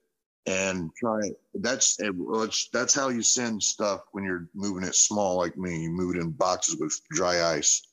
and 0.46 0.90
try 0.96 1.20
it. 1.24 1.34
That's 1.54 1.98
it's, 2.00 2.70
that's 2.70 2.96
how 2.96 3.10
you 3.10 3.22
send 3.22 3.62
stuff 3.62 4.02
when 4.14 4.24
you're 4.24 4.48
moving 4.56 4.84
it 4.84 4.96
small 4.96 5.38
like 5.38 5.58
me. 5.58 5.82
You 5.82 5.92
move 5.92 6.16
it 6.16 6.22
in 6.22 6.32
boxes 6.32 6.78
with 6.80 6.98
dry 7.12 7.54
ice. 7.54 7.86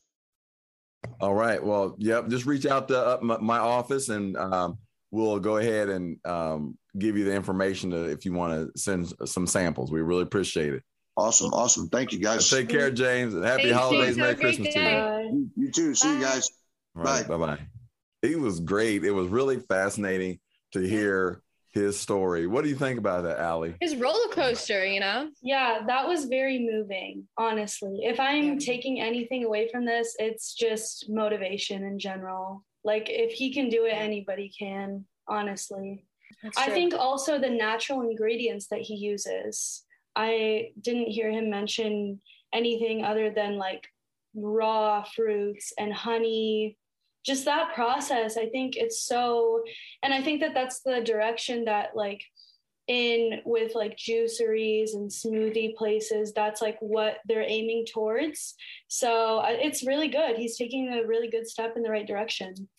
All 1.19 1.33
right. 1.33 1.63
Well, 1.63 1.95
yep. 1.99 2.29
Just 2.29 2.45
reach 2.45 2.65
out 2.65 2.87
to 2.87 2.97
uh, 2.97 3.19
my, 3.21 3.37
my, 3.37 3.59
office, 3.59 4.09
and 4.09 4.35
um, 4.37 4.77
we'll 5.11 5.39
go 5.39 5.57
ahead 5.57 5.89
and 5.89 6.17
um, 6.25 6.77
give 6.97 7.17
you 7.17 7.23
the 7.23 7.33
information 7.33 7.91
to, 7.91 8.05
if 8.05 8.25
you 8.25 8.33
want 8.33 8.53
to 8.53 8.79
send 8.79 9.13
some 9.25 9.47
samples. 9.47 9.91
We 9.91 10.01
really 10.01 10.23
appreciate 10.23 10.73
it. 10.73 10.83
Awesome. 11.15 11.51
Awesome. 11.51 11.89
Thank 11.89 12.11
you, 12.11 12.19
guys. 12.19 12.47
take 12.49 12.69
care, 12.69 12.91
James, 12.91 13.33
and 13.33 13.43
happy 13.43 13.63
Thank 13.63 13.75
holidays. 13.75 14.17
Merry 14.17 14.35
Christmas 14.35 14.73
to 14.73 14.79
you. 14.79 15.51
you. 15.55 15.71
too. 15.71 15.95
See 15.95 16.13
you 16.13 16.21
guys. 16.21 16.49
Bye. 16.93 17.23
Bye. 17.23 17.37
Bye. 17.37 17.59
It 18.21 18.39
was 18.39 18.59
great. 18.59 19.03
It 19.03 19.11
was 19.11 19.27
really 19.27 19.59
fascinating 19.59 20.39
to 20.73 20.81
hear 20.81 21.41
his 21.71 21.99
story. 21.99 22.47
What 22.47 22.63
do 22.63 22.69
you 22.69 22.75
think 22.75 22.99
about 22.99 23.23
that, 23.23 23.39
Ally? 23.39 23.73
His 23.81 23.95
roller 23.95 24.29
coaster, 24.31 24.85
you 24.85 24.99
know? 24.99 25.29
Yeah, 25.41 25.79
that 25.87 26.07
was 26.07 26.25
very 26.25 26.59
moving, 26.59 27.27
honestly. 27.37 27.99
If 28.03 28.19
I'm 28.19 28.59
taking 28.59 28.99
anything 28.99 29.43
away 29.43 29.69
from 29.71 29.85
this, 29.85 30.15
it's 30.19 30.53
just 30.53 31.09
motivation 31.09 31.83
in 31.83 31.99
general. 31.99 32.63
Like, 32.87 33.07
if 33.09 33.33
he 33.33 33.53
can 33.53 33.67
do 33.67 33.83
it, 33.83 33.93
anybody 33.93 34.49
can, 34.57 35.03
honestly. 35.27 36.05
I 36.55 36.69
think 36.69 36.93
also 36.93 37.37
the 37.37 37.49
natural 37.49 38.01
ingredients 38.01 38.67
that 38.67 38.79
he 38.79 38.95
uses. 38.95 39.83
I 40.15 40.71
didn't 40.79 41.07
hear 41.07 41.29
him 41.29 41.49
mention 41.49 42.21
anything 42.53 43.03
other 43.03 43.29
than 43.29 43.57
like 43.57 43.85
raw 44.33 45.03
fruits 45.03 45.73
and 45.77 45.93
honey. 45.93 46.77
Just 47.25 47.43
that 47.43 47.73
process 47.75 48.37
i 48.37 48.45
think 48.45 48.77
it's 48.77 49.03
so 49.03 49.61
and 50.01 50.13
i 50.13 50.21
think 50.23 50.39
that 50.39 50.53
that's 50.53 50.79
the 50.79 51.01
direction 51.01 51.65
that 51.65 51.93
like 51.93 52.21
in 52.87 53.41
with 53.45 53.75
like 53.75 53.97
juiceries 53.97 54.93
and 54.93 55.11
smoothie 55.11 55.75
places 55.75 56.31
that's 56.31 56.61
like 56.61 56.77
what 56.79 57.17
they're 57.27 57.41
aiming 57.41 57.85
towards. 57.85 58.55
So 58.87 59.39
uh, 59.39 59.47
it's 59.49 59.85
really 59.85 60.07
good. 60.07 60.37
He's 60.37 60.57
taking 60.57 60.87
a 60.93 61.05
really 61.05 61.29
good 61.29 61.47
step 61.47 61.73
in 61.75 61.83
the 61.83 61.91
right 61.91 62.07
direction 62.07 62.69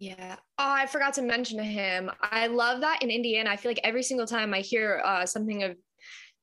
yeah. 0.00 0.36
Oh, 0.58 0.72
I 0.72 0.86
forgot 0.86 1.14
to 1.14 1.22
mention 1.22 1.58
to 1.58 1.64
him. 1.64 2.10
I 2.20 2.48
love 2.48 2.80
that 2.80 3.02
in 3.02 3.10
Indiana. 3.10 3.50
I 3.50 3.56
feel 3.56 3.70
like 3.70 3.80
every 3.84 4.02
single 4.02 4.26
time 4.26 4.52
I 4.52 4.60
hear 4.60 5.00
uh, 5.04 5.24
something 5.26 5.62
of 5.62 5.76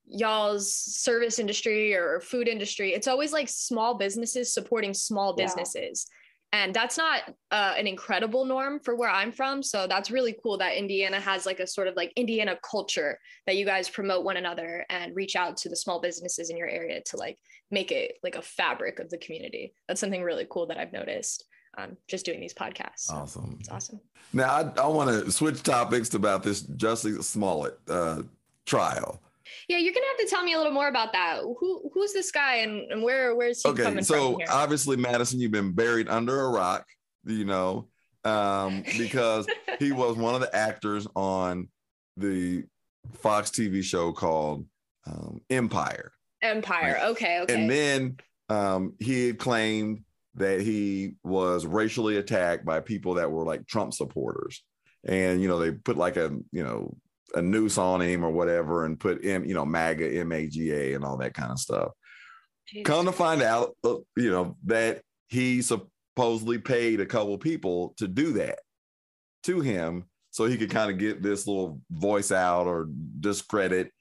y'all's 0.06 0.74
service 0.74 1.38
industry 1.38 1.94
or 1.94 2.22
food 2.22 2.48
industry, 2.48 2.94
it's 2.94 3.08
always 3.08 3.34
like 3.34 3.50
small 3.50 3.98
businesses 3.98 4.54
supporting 4.54 4.94
small 4.94 5.36
businesses 5.36 6.08
and 6.54 6.74
that's 6.74 6.98
not 6.98 7.24
uh, 7.52 7.74
an 7.78 7.88
incredible 7.88 8.46
norm 8.46 8.80
for 8.80 8.96
where 8.96 9.10
i'm 9.10 9.32
from 9.32 9.62
so 9.62 9.86
that's 9.88 10.12
really 10.12 10.36
cool 10.42 10.58
that 10.58 10.78
indiana 10.78 11.20
has 11.20 11.46
like 11.46 11.60
a 11.60 11.68
sort 11.68 11.88
of 11.88 11.96
like 11.96 12.12
indiana 12.16 12.58
culture 12.70 13.20
that 13.46 13.58
you 13.58 13.66
guys 13.66 13.90
promote 13.90 14.24
one 14.24 14.38
another 14.38 14.86
and 14.90 15.16
reach 15.16 15.36
out 15.36 15.58
to 15.58 15.70
the 15.70 15.76
small 15.76 16.00
businesses 16.00 16.50
in 16.50 16.58
your 16.58 16.70
area 16.70 17.02
to 17.06 17.18
like 17.18 17.38
make 17.70 17.92
it 17.92 18.14
like 18.24 18.36
a 18.36 18.42
fabric 18.42 19.00
of 19.00 19.10
the 19.10 19.18
community 19.18 19.74
that's 19.88 20.00
something 20.00 20.24
really 20.24 20.48
cool 20.50 20.68
that 20.68 20.78
i've 20.78 20.94
noticed 20.94 21.46
um, 21.78 21.98
just 22.08 22.26
doing 22.26 22.40
these 22.40 22.54
podcasts 22.54 23.12
awesome 23.12 23.58
it's 23.60 23.70
awesome 23.70 24.00
now 24.34 24.50
i, 24.50 24.82
I 24.82 24.88
want 24.88 25.10
to 25.10 25.32
switch 25.32 25.64
topics 25.64 26.14
about 26.14 26.44
this 26.44 26.64
jussie 26.64 27.24
smollett 27.24 27.78
uh, 27.90 28.24
trial 28.66 29.22
yeah, 29.68 29.78
you're 29.78 29.94
gonna 29.94 30.06
have 30.08 30.28
to 30.28 30.30
tell 30.30 30.44
me 30.44 30.54
a 30.54 30.58
little 30.58 30.74
more 30.74 30.88
about 30.88 31.14
that. 31.14 31.40
Who 31.42 31.90
who's 31.94 32.14
this 32.14 32.32
guy 32.32 32.58
and, 32.58 32.92
and 32.92 33.02
where 33.04 33.36
where's 33.36 33.64
he 33.64 33.70
okay, 33.70 33.84
coming 33.84 34.04
so 34.04 34.34
from? 34.34 34.46
So 34.46 34.54
obviously, 34.54 34.98
Madison, 34.98 35.40
you've 35.40 35.52
been 35.52 35.72
buried 35.72 36.08
under 36.08 36.42
a 36.42 36.50
rock, 36.50 36.86
you 37.26 37.46
know, 37.46 37.88
um, 38.24 38.84
because 38.98 39.48
he 39.80 39.92
was 39.92 40.16
one 40.16 40.36
of 40.36 40.42
the 40.42 40.54
actors 40.56 41.08
on 41.16 41.70
the 42.18 42.64
Fox 43.14 43.50
TV 43.50 43.84
show 43.84 44.12
called 44.12 44.66
um, 45.06 45.42
Empire. 45.50 46.12
Empire. 46.42 47.00
Okay. 47.04 47.40
Okay. 47.42 47.54
And 47.54 47.70
then 47.70 48.18
um, 48.50 48.94
he 49.00 49.28
had 49.28 49.40
claimed 49.40 50.04
that 50.38 50.62
he 50.62 51.14
was 51.24 51.66
racially 51.66 52.18
attacked 52.18 52.66
by 52.66 52.80
people 52.80 53.16
that 53.16 53.32
were 53.32 53.44
like 53.44 53.68
Trump 53.68 53.94
supporters. 53.94 54.64
And, 55.04 55.42
you 55.42 55.48
know, 55.48 55.60
they 55.60 55.72
put 55.72 55.98
like 55.98 56.18
a, 56.18 56.32
you 56.52 56.64
know, 56.64 56.96
a 57.36 57.42
noose 57.42 57.78
on 57.78 58.02
him 58.02 58.24
or 58.24 58.32
whatever 58.32 58.86
and 58.86 59.00
put 59.00 59.26
M, 59.26 59.46
you 59.46 59.54
know, 59.54 59.66
MAGA, 59.66 60.20
M 60.20 60.32
A 60.32 60.48
G 60.48 60.72
A, 60.72 60.94
and 60.94 61.04
all 61.04 61.18
that 61.18 61.34
kind 61.34 61.52
of 61.52 61.60
stuff. 61.60 61.92
Jeez. 62.74 62.86
Come 62.86 63.06
to 63.06 63.12
find 63.12 63.42
out, 63.42 63.76
uh, 63.84 63.96
you 64.16 64.32
know, 64.32 64.58
that 64.66 65.02
he 65.28 65.62
supposedly 65.62 66.58
paid 66.58 67.02
a 67.02 67.06
couple 67.06 67.38
people 67.38 67.94
to 67.98 68.08
do 68.08 68.34
that 68.34 68.60
to 69.44 69.62
him 69.62 70.06
so 70.32 70.46
he 70.46 70.58
could 70.58 70.70
kind 70.70 70.92
of 70.92 70.98
get 70.98 71.22
this 71.22 71.48
little 71.48 71.82
voice 71.90 72.32
out 72.32 72.68
or 72.68 72.90
discredit 73.20 73.92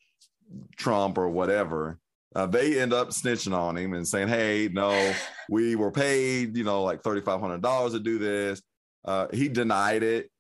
Trump 0.77 1.18
or 1.18 1.29
whatever. 1.29 1.99
Uh, 2.37 2.44
they 2.44 2.79
end 2.79 2.92
up 2.92 3.09
snitching 3.09 3.57
on 3.57 3.77
him 3.77 3.94
and 3.94 4.07
saying, 4.07 4.29
"Hey, 4.29 4.68
no, 4.70 5.14
we 5.49 5.75
were 5.75 5.90
paid, 5.90 6.55
you 6.57 6.64
know, 6.64 6.83
like 6.83 7.03
thirty 7.03 7.22
five 7.22 7.40
hundred 7.40 7.62
dollars 7.62 7.94
to 7.94 7.99
do 7.99 8.18
this." 8.18 8.61
Uh, 9.07 9.27
he 9.33 9.49
denied 9.49 10.03
it 10.03 10.31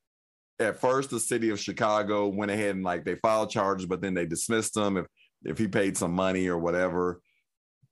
at 0.58 0.80
first 0.80 1.10
the 1.10 1.20
city 1.20 1.50
of 1.50 1.60
Chicago 1.60 2.28
went 2.28 2.50
ahead 2.50 2.74
and 2.74 2.84
like 2.84 3.04
they 3.04 3.16
filed 3.16 3.50
charges, 3.50 3.86
but 3.86 4.00
then 4.00 4.14
they 4.14 4.26
dismissed 4.26 4.74
them 4.74 4.98
if 4.98 5.06
if 5.44 5.58
he 5.58 5.68
paid 5.68 5.96
some 5.96 6.12
money 6.12 6.48
or 6.48 6.58
whatever. 6.58 7.20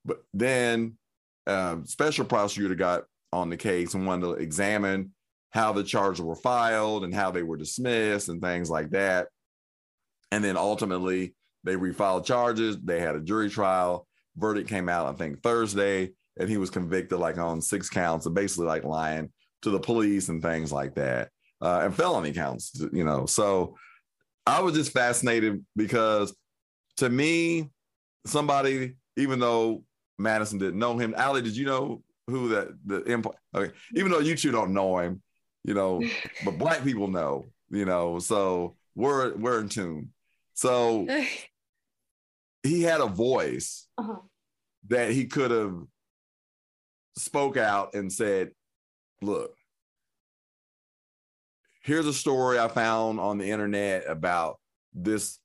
But 0.04 0.22
then 0.34 0.98
um, 1.46 1.86
special 1.86 2.24
prosecutor 2.24 2.74
got 2.74 3.04
on 3.32 3.48
the 3.48 3.56
case 3.56 3.94
and 3.94 4.06
wanted 4.06 4.26
to 4.26 4.32
examine 4.34 5.12
how 5.50 5.72
the 5.72 5.84
charges 5.84 6.20
were 6.20 6.36
filed 6.36 7.04
and 7.04 7.14
how 7.14 7.30
they 7.30 7.42
were 7.42 7.56
dismissed 7.56 8.28
and 8.28 8.42
things 8.42 8.68
like 8.70 8.90
that. 8.90 9.28
And 10.30 10.42
then 10.42 10.56
ultimately 10.56 11.34
they 11.64 11.74
refiled 11.74 12.24
charges. 12.24 12.78
They 12.82 13.00
had 13.00 13.16
a 13.16 13.20
jury 13.20 13.50
trial. 13.50 14.06
Verdict 14.36 14.68
came 14.68 14.88
out, 14.88 15.06
I 15.06 15.16
think, 15.16 15.42
Thursday, 15.42 16.12
and 16.38 16.48
he 16.48 16.56
was 16.56 16.70
convicted 16.70 17.18
like 17.18 17.38
on 17.38 17.60
six 17.60 17.88
counts 17.88 18.26
of 18.26 18.34
basically 18.34 18.66
like 18.66 18.84
lying 18.84 19.30
to 19.62 19.70
the 19.70 19.80
police 19.80 20.28
and 20.28 20.42
things 20.42 20.72
like 20.72 20.94
that 20.96 21.30
uh, 21.64 21.80
and 21.84 21.94
felony 21.94 22.32
counts, 22.32 22.80
you 22.92 23.04
know. 23.04 23.26
So 23.26 23.76
I 24.46 24.60
was 24.60 24.74
just 24.74 24.92
fascinated 24.92 25.64
because 25.74 26.36
to 26.98 27.08
me, 27.08 27.70
somebody, 28.26 28.94
even 29.16 29.38
though 29.38 29.82
Madison 30.18 30.58
didn't 30.58 30.78
know 30.78 30.98
him, 30.98 31.14
Ally, 31.16 31.40
did 31.40 31.56
you 31.56 31.64
know 31.64 32.02
who 32.26 32.50
that 32.50 32.68
the 32.84 33.02
empire? 33.10 33.38
Okay, 33.54 33.72
even 33.94 34.12
though 34.12 34.18
you 34.18 34.36
two 34.36 34.52
don't 34.52 34.74
know 34.74 34.98
him, 34.98 35.22
you 35.64 35.74
know, 35.74 36.02
but 36.44 36.58
black 36.58 36.84
people 36.84 37.08
know, 37.08 37.46
you 37.70 37.86
know. 37.86 38.18
So 38.18 38.76
we're 38.94 39.34
we're 39.36 39.60
in 39.60 39.68
tune. 39.68 40.10
So 40.52 41.06
he 42.64 42.82
had 42.82 43.00
a 43.00 43.06
voice 43.06 43.86
uh-huh. 43.96 44.16
that 44.88 45.12
he 45.12 45.26
could 45.26 45.52
have 45.52 45.76
spoke 47.16 47.56
out 47.56 47.94
and 47.94 48.12
said, 48.12 48.50
"Look, 49.22 49.54
here's 51.82 52.06
a 52.06 52.12
story 52.12 52.58
I 52.58 52.68
found 52.68 53.20
on 53.20 53.38
the 53.38 53.50
internet 53.50 54.04
about 54.08 54.58
this 54.92 55.38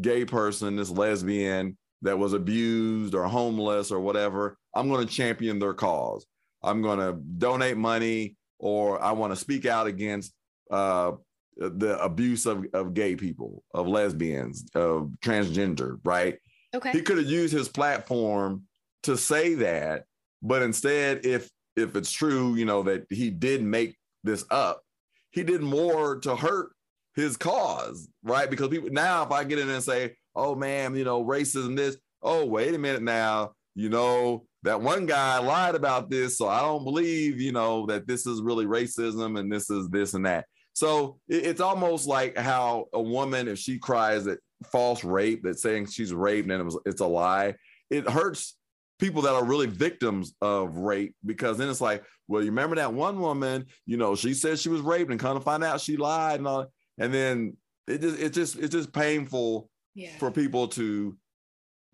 gay 0.00 0.24
person, 0.24 0.76
this 0.76 0.90
lesbian 0.90 1.76
that 2.02 2.18
was 2.18 2.32
abused 2.32 3.14
or 3.14 3.24
homeless 3.24 3.90
or 3.90 4.00
whatever. 4.00 4.56
I'm 4.74 4.88
going 4.88 5.06
to 5.06 5.12
champion 5.12 5.58
their 5.58 5.74
cause. 5.74 6.24
I'm 6.62 6.82
going 6.82 6.98
to 6.98 7.18
donate 7.38 7.76
money 7.76 8.36
or 8.58 9.02
I 9.02 9.12
want 9.12 9.32
to 9.32 9.36
speak 9.36 9.66
out 9.66 9.86
against 9.86 10.32
uh, 10.70 11.12
the 11.58 11.98
abuse 12.02 12.46
of, 12.46 12.66
of 12.72 12.94
gay 12.94 13.16
people, 13.16 13.62
of 13.74 13.86
lesbians, 13.86 14.64
of 14.74 15.10
transgender, 15.20 15.98
right? 16.04 16.38
Okay. 16.74 16.92
He 16.92 17.02
could 17.02 17.18
have 17.18 17.26
used 17.26 17.52
his 17.52 17.68
platform 17.68 18.64
to 19.02 19.16
say 19.16 19.54
that, 19.54 20.04
but 20.42 20.62
instead, 20.62 21.24
if 21.24 21.50
if 21.76 21.96
it's 21.96 22.10
true, 22.10 22.54
you 22.56 22.64
know, 22.64 22.82
that 22.82 23.06
he 23.10 23.30
did 23.30 23.62
make 23.62 23.96
this 24.24 24.44
up, 24.50 24.82
he 25.30 25.42
did 25.42 25.62
more 25.62 26.18
to 26.20 26.36
hurt 26.36 26.70
his 27.14 27.36
cause, 27.36 28.08
right? 28.22 28.50
Because 28.50 28.68
people 28.68 28.90
now, 28.90 29.24
if 29.24 29.32
I 29.32 29.44
get 29.44 29.58
in 29.58 29.68
and 29.68 29.82
say, 29.82 30.16
"Oh 30.34 30.54
man, 30.54 30.94
you 30.94 31.04
know, 31.04 31.24
racism," 31.24 31.76
this, 31.76 31.96
oh 32.22 32.44
wait 32.44 32.74
a 32.74 32.78
minute 32.78 33.02
now, 33.02 33.52
you 33.74 33.88
know, 33.88 34.44
that 34.62 34.80
one 34.80 35.06
guy 35.06 35.38
lied 35.38 35.74
about 35.74 36.10
this, 36.10 36.36
so 36.36 36.48
I 36.48 36.60
don't 36.60 36.84
believe, 36.84 37.40
you 37.40 37.52
know, 37.52 37.86
that 37.86 38.06
this 38.06 38.26
is 38.26 38.42
really 38.42 38.66
racism 38.66 39.38
and 39.38 39.50
this 39.50 39.70
is 39.70 39.88
this 39.88 40.14
and 40.14 40.26
that. 40.26 40.46
So 40.78 41.18
it, 41.28 41.44
it's 41.44 41.60
almost 41.60 42.06
like 42.06 42.36
how 42.38 42.86
a 42.92 43.02
woman, 43.02 43.48
if 43.48 43.58
she 43.58 43.78
cries 43.78 44.24
that 44.26 44.38
false 44.70 45.02
rape, 45.02 45.42
that 45.42 45.58
saying 45.58 45.86
she's 45.86 46.12
raped 46.14 46.48
and 46.50 46.60
it 46.60 46.64
was, 46.64 46.78
it's 46.86 47.00
a 47.00 47.06
lie, 47.06 47.54
it 47.90 48.08
hurts 48.08 48.56
people 49.00 49.22
that 49.22 49.34
are 49.34 49.44
really 49.44 49.66
victims 49.66 50.34
of 50.40 50.76
rape 50.76 51.16
because 51.26 51.58
then 51.58 51.68
it's 51.68 51.80
like, 51.80 52.04
well, 52.28 52.42
you 52.42 52.50
remember 52.50 52.76
that 52.76 52.92
one 52.92 53.18
woman, 53.18 53.66
you 53.86 53.96
know, 53.96 54.14
she 54.14 54.34
said 54.34 54.56
she 54.58 54.68
was 54.68 54.80
raped 54.80 55.10
and 55.10 55.18
kind 55.18 55.36
of 55.36 55.42
find 55.42 55.64
out 55.64 55.80
she 55.80 55.96
lied 55.96 56.38
and 56.38 56.46
all, 56.46 56.66
and 56.98 57.12
then 57.12 57.56
it 57.88 58.00
just 58.00 58.20
it's 58.20 58.36
just 58.36 58.56
it's 58.56 58.72
just 58.72 58.92
painful 58.92 59.68
Yeah. 59.94 60.16
for 60.18 60.30
people 60.30 60.68
to 60.68 61.16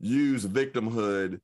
use 0.00 0.44
victimhood 0.44 1.40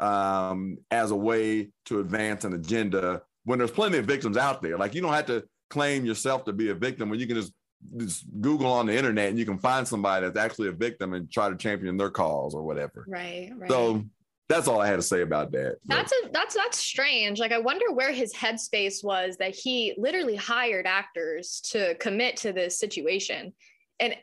um, 0.00 0.78
as 0.90 1.10
a 1.12 1.16
way 1.16 1.70
to 1.84 2.00
advance 2.00 2.44
an 2.44 2.54
agenda 2.54 3.22
when 3.44 3.58
there's 3.58 3.70
plenty 3.70 3.98
of 3.98 4.06
victims 4.06 4.36
out 4.36 4.60
there. 4.62 4.76
Like 4.78 4.94
you 4.94 5.02
don't 5.02 5.12
have 5.12 5.26
to 5.26 5.44
claim 5.70 6.04
yourself 6.04 6.44
to 6.44 6.52
be 6.52 6.68
a 6.68 6.74
victim 6.74 7.08
when 7.08 7.18
you 7.18 7.26
can 7.26 7.36
just 7.36 7.52
just 7.96 8.24
Google 8.40 8.70
on 8.70 8.86
the 8.86 8.96
internet 8.96 9.30
and 9.30 9.38
you 9.38 9.46
can 9.46 9.58
find 9.58 9.88
somebody 9.88 10.26
that's 10.26 10.36
actually 10.36 10.68
a 10.68 10.72
victim 10.72 11.14
and 11.14 11.30
try 11.30 11.48
to 11.48 11.56
champion 11.56 11.96
their 11.96 12.10
cause 12.10 12.54
or 12.54 12.62
whatever. 12.62 13.06
Right. 13.08 13.50
Right. 13.56 13.70
So 13.70 14.04
that's 14.50 14.68
all 14.68 14.80
I 14.80 14.86
had 14.86 14.96
to 14.96 15.02
say 15.02 15.22
about 15.22 15.52
that. 15.52 15.76
That's 15.86 16.12
a 16.12 16.28
that's 16.32 16.54
that's 16.54 16.78
strange. 16.78 17.38
Like 17.38 17.52
I 17.52 17.58
wonder 17.58 17.92
where 17.92 18.12
his 18.12 18.34
headspace 18.34 19.02
was 19.02 19.36
that 19.38 19.54
he 19.54 19.94
literally 19.96 20.36
hired 20.36 20.86
actors 20.86 21.60
to 21.70 21.94
commit 21.94 22.36
to 22.38 22.52
this 22.52 22.78
situation. 22.78 23.54
And 23.98 24.16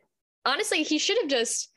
honestly, 0.46 0.84
he 0.84 0.98
should 0.98 1.18
have 1.22 1.30
just 1.30 1.72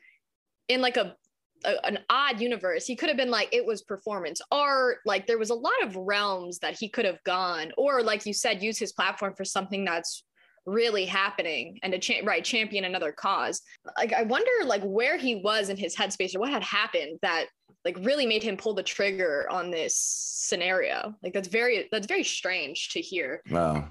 in 0.67 0.81
like 0.81 0.97
a, 0.97 1.15
a 1.65 1.85
an 1.85 1.99
odd 2.09 2.39
universe, 2.41 2.85
he 2.85 2.95
could 2.95 3.09
have 3.09 3.17
been 3.17 3.31
like 3.31 3.49
it 3.51 3.65
was 3.65 3.81
performance 3.81 4.41
art, 4.51 4.97
like 5.05 5.27
there 5.27 5.37
was 5.37 5.49
a 5.49 5.55
lot 5.55 5.81
of 5.83 5.95
realms 5.95 6.59
that 6.59 6.77
he 6.79 6.89
could 6.89 7.05
have 7.05 7.23
gone 7.23 7.71
or 7.77 8.03
like 8.03 8.25
you 8.25 8.33
said 8.33 8.61
use 8.63 8.77
his 8.79 8.93
platform 8.93 9.33
for 9.35 9.45
something 9.45 9.85
that's 9.85 10.23
really 10.67 11.05
happening 11.05 11.79
and 11.81 11.91
to 11.91 11.99
cha- 11.99 12.23
right 12.23 12.43
champion 12.43 12.85
another 12.85 13.11
cause. 13.11 13.61
Like 13.97 14.13
I 14.13 14.23
wonder 14.23 14.51
like 14.65 14.83
where 14.83 15.17
he 15.17 15.35
was 15.35 15.69
in 15.69 15.77
his 15.77 15.95
headspace 15.95 16.35
or 16.35 16.39
what 16.39 16.51
had 16.51 16.63
happened 16.63 17.17
that 17.23 17.45
like 17.83 17.97
really 18.03 18.27
made 18.27 18.43
him 18.43 18.57
pull 18.57 18.75
the 18.75 18.83
trigger 18.83 19.47
on 19.49 19.71
this 19.71 19.95
scenario. 19.97 21.15
Like 21.23 21.33
that's 21.33 21.47
very 21.47 21.87
that's 21.91 22.07
very 22.07 22.23
strange 22.23 22.89
to 22.89 23.01
hear. 23.01 23.41
wow. 23.49 23.87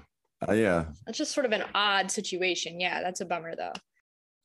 Uh, 0.49 0.53
yeah, 0.53 0.85
That's 1.05 1.19
just 1.19 1.33
sort 1.33 1.45
of 1.45 1.51
an 1.51 1.63
odd 1.75 2.09
situation. 2.09 2.79
Yeah, 2.79 3.03
that's 3.03 3.21
a 3.21 3.25
bummer 3.25 3.55
though. 3.55 3.73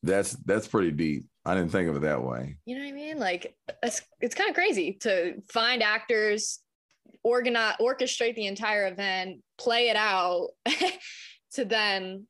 that's 0.02 0.32
that's 0.44 0.68
pretty 0.68 0.90
deep. 0.90 1.24
I 1.46 1.54
didn't 1.54 1.70
think 1.70 1.88
of 1.88 1.96
it 1.96 2.02
that 2.02 2.22
way. 2.22 2.56
You 2.66 2.74
know 2.76 2.82
what 2.82 2.88
I 2.88 2.92
mean? 2.92 3.18
Like 3.18 3.56
it's 3.82 4.02
it's 4.20 4.34
kind 4.34 4.50
of 4.50 4.54
crazy 4.56 4.94
to 5.02 5.34
find 5.48 5.82
actors, 5.82 6.58
organize, 7.22 7.76
orchestrate 7.80 8.34
the 8.34 8.46
entire 8.46 8.88
event, 8.88 9.42
play 9.56 9.88
it 9.88 9.96
out, 9.96 10.48
to 11.54 11.64
then 11.64 12.26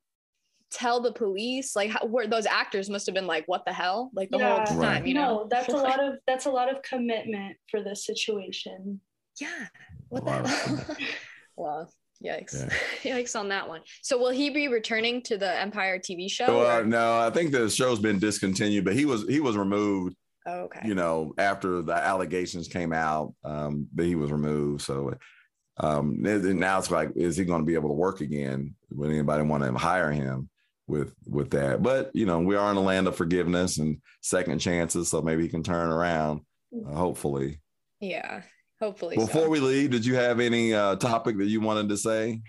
tell 0.70 1.00
the 1.00 1.12
police 1.12 1.74
like 1.74 1.88
how, 1.90 2.04
where 2.04 2.26
those 2.26 2.44
actors 2.44 2.90
must 2.90 3.06
have 3.06 3.14
been 3.14 3.26
like 3.26 3.44
what 3.46 3.64
the 3.64 3.72
hell 3.72 4.10
like 4.14 4.28
the 4.30 4.38
Yeah. 4.38 4.66
whole 4.66 4.78
Right. 4.78 4.96
time 4.96 5.06
you 5.06 5.14
know 5.14 5.42
no, 5.42 5.48
that's 5.48 5.72
a 5.72 5.76
lot 5.88 6.00
of 6.02 6.14
that's 6.26 6.46
a 6.46 6.50
lot 6.50 6.70
of 6.70 6.82
commitment 6.82 7.56
for 7.70 7.82
this 7.82 8.04
situation. 8.04 9.00
yeah 9.40 9.68
what 10.08 10.24
Wow. 10.24 10.42
the 10.42 10.48
hell 10.48 10.86
well 11.56 11.90
yikes 12.24 12.68
Yeah. 13.04 13.16
yikes 13.18 13.38
on 13.38 13.48
that 13.50 13.68
one 13.68 13.82
so 14.02 14.18
will 14.18 14.30
he 14.30 14.50
be 14.50 14.68
returning 14.68 15.22
to 15.22 15.36
the 15.36 15.60
empire 15.60 15.98
tv 15.98 16.30
show 16.30 16.58
Well, 16.58 16.84
no, 16.84 17.18
I 17.18 17.30
think 17.30 17.52
the 17.52 17.68
show's 17.68 17.98
been 17.98 18.18
discontinued, 18.18 18.84
but 18.84 18.94
he 18.94 19.04
was 19.04 19.26
he 19.28 19.40
was 19.40 19.56
removed 19.56 20.16
oh, 20.46 20.60
okay 20.62 20.80
you 20.84 20.94
know, 20.94 21.32
after 21.38 21.82
the 21.82 21.94
allegations 21.94 22.68
came 22.68 22.92
out, 22.92 23.34
um, 23.44 23.88
that 23.94 24.04
he 24.04 24.14
was 24.14 24.30
removed. 24.30 24.82
So 24.82 25.12
um, 25.78 26.16
now 26.22 26.78
it's 26.78 26.90
like, 26.90 27.10
is 27.16 27.36
he 27.36 27.44
going 27.44 27.60
to 27.60 27.66
be 27.66 27.74
able 27.74 27.90
to 27.90 27.94
work 27.94 28.20
again? 28.20 28.74
Would 28.90 29.10
anybody 29.10 29.42
want 29.42 29.64
to 29.64 29.72
hire 29.72 30.10
him 30.10 30.48
with 30.86 31.12
with 31.26 31.50
that? 31.50 31.82
But 31.82 32.10
you 32.14 32.26
know, 32.26 32.38
we 32.40 32.56
are 32.56 32.70
in 32.70 32.76
a 32.76 32.80
land 32.82 33.08
of 33.08 33.16
forgiveness 33.16 33.78
and 33.78 33.98
second 34.22 34.58
chances, 34.60 35.10
so 35.10 35.20
maybe 35.20 35.42
he 35.42 35.48
can 35.48 35.62
turn 35.62 35.90
around. 35.90 36.40
Uh, 36.74 36.94
hopefully. 36.94 37.60
yeah 38.00 38.42
hopefully 38.80 39.16
so. 39.16 39.26
Before 39.26 39.48
we 39.48 39.60
leave, 39.60 39.90
did 39.90 40.04
you 40.04 40.14
have 40.14 40.40
any 40.40 40.74
uh, 40.74 40.96
topic 40.96 41.36
that 41.38 41.46
you 41.46 41.60
wanted 41.60 41.88
to 41.88 41.96
say? 41.96 42.40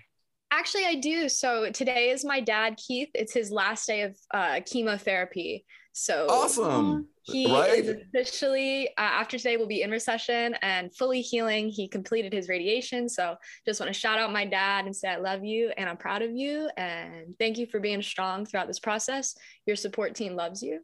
Actually, 0.50 0.86
I 0.86 0.94
do. 0.94 1.28
So 1.28 1.70
today 1.70 2.10
is 2.10 2.24
my 2.24 2.40
dad, 2.40 2.78
Keith. 2.78 3.10
It's 3.14 3.34
his 3.34 3.50
last 3.50 3.86
day 3.86 4.02
of 4.02 4.16
uh, 4.32 4.60
chemotherapy. 4.64 5.66
So 5.92 6.26
Awesome, 6.30 7.08
he 7.24 7.52
right? 7.52 7.70
is 7.70 7.88
officially 7.88 8.88
uh, 8.90 9.00
after 9.00 9.36
today 9.36 9.56
will 9.56 9.66
be 9.66 9.82
in 9.82 9.90
recession 9.90 10.54
and 10.62 10.94
fully 10.94 11.20
healing. 11.20 11.68
He 11.68 11.88
completed 11.88 12.32
his 12.32 12.48
radiation. 12.48 13.08
So 13.08 13.34
just 13.66 13.80
want 13.80 13.92
to 13.92 13.98
shout 13.98 14.18
out 14.18 14.32
my 14.32 14.44
dad 14.44 14.84
and 14.84 14.94
say 14.94 15.08
I 15.08 15.16
love 15.16 15.44
you 15.44 15.72
and 15.76 15.88
I'm 15.88 15.96
proud 15.96 16.22
of 16.22 16.30
you 16.30 16.70
and 16.76 17.34
thank 17.40 17.58
you 17.58 17.66
for 17.66 17.80
being 17.80 18.00
strong 18.00 18.46
throughout 18.46 18.68
this 18.68 18.78
process. 18.78 19.34
Your 19.66 19.74
support 19.74 20.14
team 20.14 20.36
loves 20.36 20.62
you 20.62 20.80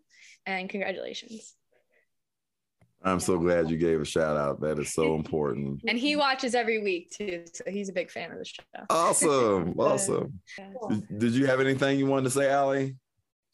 and 0.47 0.69
congratulations. 0.69 1.55
I'm 3.05 3.21
so 3.21 3.39
glad 3.39 3.71
you 3.71 3.77
gave 3.77 4.01
a 4.01 4.05
shout 4.05 4.37
out. 4.39 4.61
That 4.63 4.79
is 4.79 4.95
so 4.95 5.15
important. 5.15 5.83
And 5.89 5.99
he 5.99 6.17
watches 6.17 6.55
every 6.55 6.83
week 6.83 7.11
too, 7.11 7.45
so 7.53 7.65
he's 7.67 7.91
a 7.91 7.93
big 7.93 8.11
fan 8.11 8.33
of 8.33 8.39
the 8.39 8.45
show. 8.45 8.63
Awesome, 8.89 9.75
awesome. 9.79 10.41
Did, 10.89 11.19
did 11.19 11.33
you 11.33 11.47
have 11.47 11.61
anything 11.61 11.99
you 11.99 12.07
wanted 12.07 12.25
to 12.25 12.31
say, 12.31 12.49
Ally? 12.49 12.93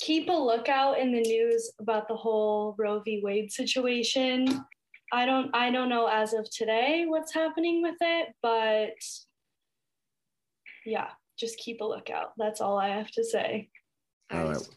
Keep 0.01 0.29
a 0.29 0.33
lookout 0.33 0.99
in 0.99 1.13
the 1.13 1.21
news 1.21 1.73
about 1.81 2.09
the 2.09 2.15
whole 2.15 2.75
Roe 2.79 3.01
v. 3.01 3.21
Wade 3.23 3.53
situation. 3.53 4.65
I 5.13 5.27
don't 5.27 5.55
I 5.55 5.71
don't 5.73 5.89
know 5.89 6.07
as 6.07 6.33
of 6.33 6.49
today 6.51 7.05
what's 7.09 7.35
happening 7.35 7.83
with 7.83 7.97
it, 8.01 8.29
but 8.43 8.95
yeah, 10.87 11.09
just 11.39 11.59
keep 11.59 11.81
a 11.81 11.85
lookout. 11.85 12.33
That's 12.39 12.61
all 12.61 12.79
I 12.79 12.89
have 12.89 13.11
to 13.13 13.25
say. 13.25 13.69
All 14.33 14.45
right. 14.45 14.69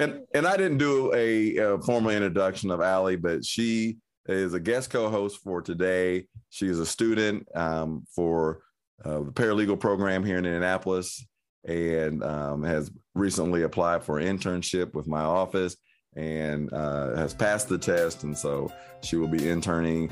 And 0.00 0.26
and 0.34 0.46
I 0.46 0.56
didn't 0.56 0.78
do 0.78 1.12
a, 1.14 1.56
a 1.56 1.78
formal 1.78 2.10
introduction 2.10 2.70
of 2.70 2.80
Ally, 2.80 3.16
but 3.16 3.44
she 3.44 3.98
is 4.26 4.54
a 4.54 4.60
guest 4.60 4.90
co-host 4.90 5.38
for 5.42 5.62
today. 5.62 6.26
She 6.50 6.66
is 6.68 6.80
a 6.80 6.86
student 6.86 7.46
um, 7.54 8.04
for 8.14 8.62
uh, 9.04 9.20
the 9.20 9.32
paralegal 9.32 9.78
program 9.78 10.24
here 10.24 10.38
in 10.38 10.44
Indianapolis, 10.46 11.24
and 11.64 12.24
um, 12.24 12.62
has 12.64 12.90
recently 13.14 13.62
applied 13.62 14.02
for 14.02 14.18
an 14.18 14.36
internship 14.36 14.94
with 14.94 15.06
my 15.06 15.22
office, 15.22 15.76
and 16.16 16.72
uh, 16.72 17.14
has 17.16 17.34
passed 17.34 17.68
the 17.68 17.78
test, 17.78 18.24
and 18.24 18.36
so 18.36 18.70
she 19.02 19.16
will 19.16 19.28
be 19.28 19.48
interning 19.48 20.10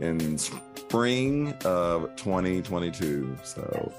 in 0.00 0.38
spring 0.38 1.54
of 1.64 2.14
2022. 2.16 3.36
So. 3.42 3.92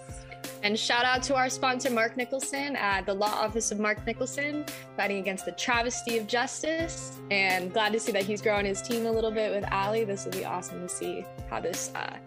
And 0.63 0.77
shout 0.77 1.05
out 1.05 1.23
to 1.23 1.35
our 1.35 1.49
sponsor, 1.49 1.89
Mark 1.89 2.17
Nicholson 2.17 2.75
at 2.75 3.05
the 3.05 3.13
Law 3.13 3.27
Office 3.27 3.71
of 3.71 3.79
Mark 3.79 4.05
Nicholson, 4.05 4.65
fighting 4.95 5.17
against 5.17 5.45
the 5.45 5.51
travesty 5.53 6.17
of 6.17 6.27
justice. 6.27 7.17
And 7.31 7.71
glad 7.71 7.93
to 7.93 7.99
see 7.99 8.11
that 8.11 8.23
he's 8.23 8.41
growing 8.41 8.65
his 8.65 8.81
team 8.81 9.05
a 9.05 9.11
little 9.11 9.31
bit 9.31 9.53
with 9.53 9.63
Ally. 9.71 10.03
This 10.03 10.25
will 10.25 10.31
be 10.31 10.45
awesome 10.45 10.81
to 10.81 10.89
see 10.89 11.25
how 11.49 11.59
this 11.59 11.91
uh, 11.95 12.17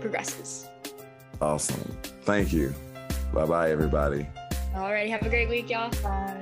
progresses. 0.00 0.68
Awesome. 1.40 1.96
Thank 2.22 2.52
you. 2.52 2.74
Bye 3.32 3.46
bye, 3.46 3.70
everybody. 3.70 4.26
All 4.74 4.92
right, 4.92 5.10
have 5.10 5.22
a 5.22 5.28
great 5.28 5.48
week, 5.48 5.70
y'all. 5.70 5.90
Bye. 6.02 6.39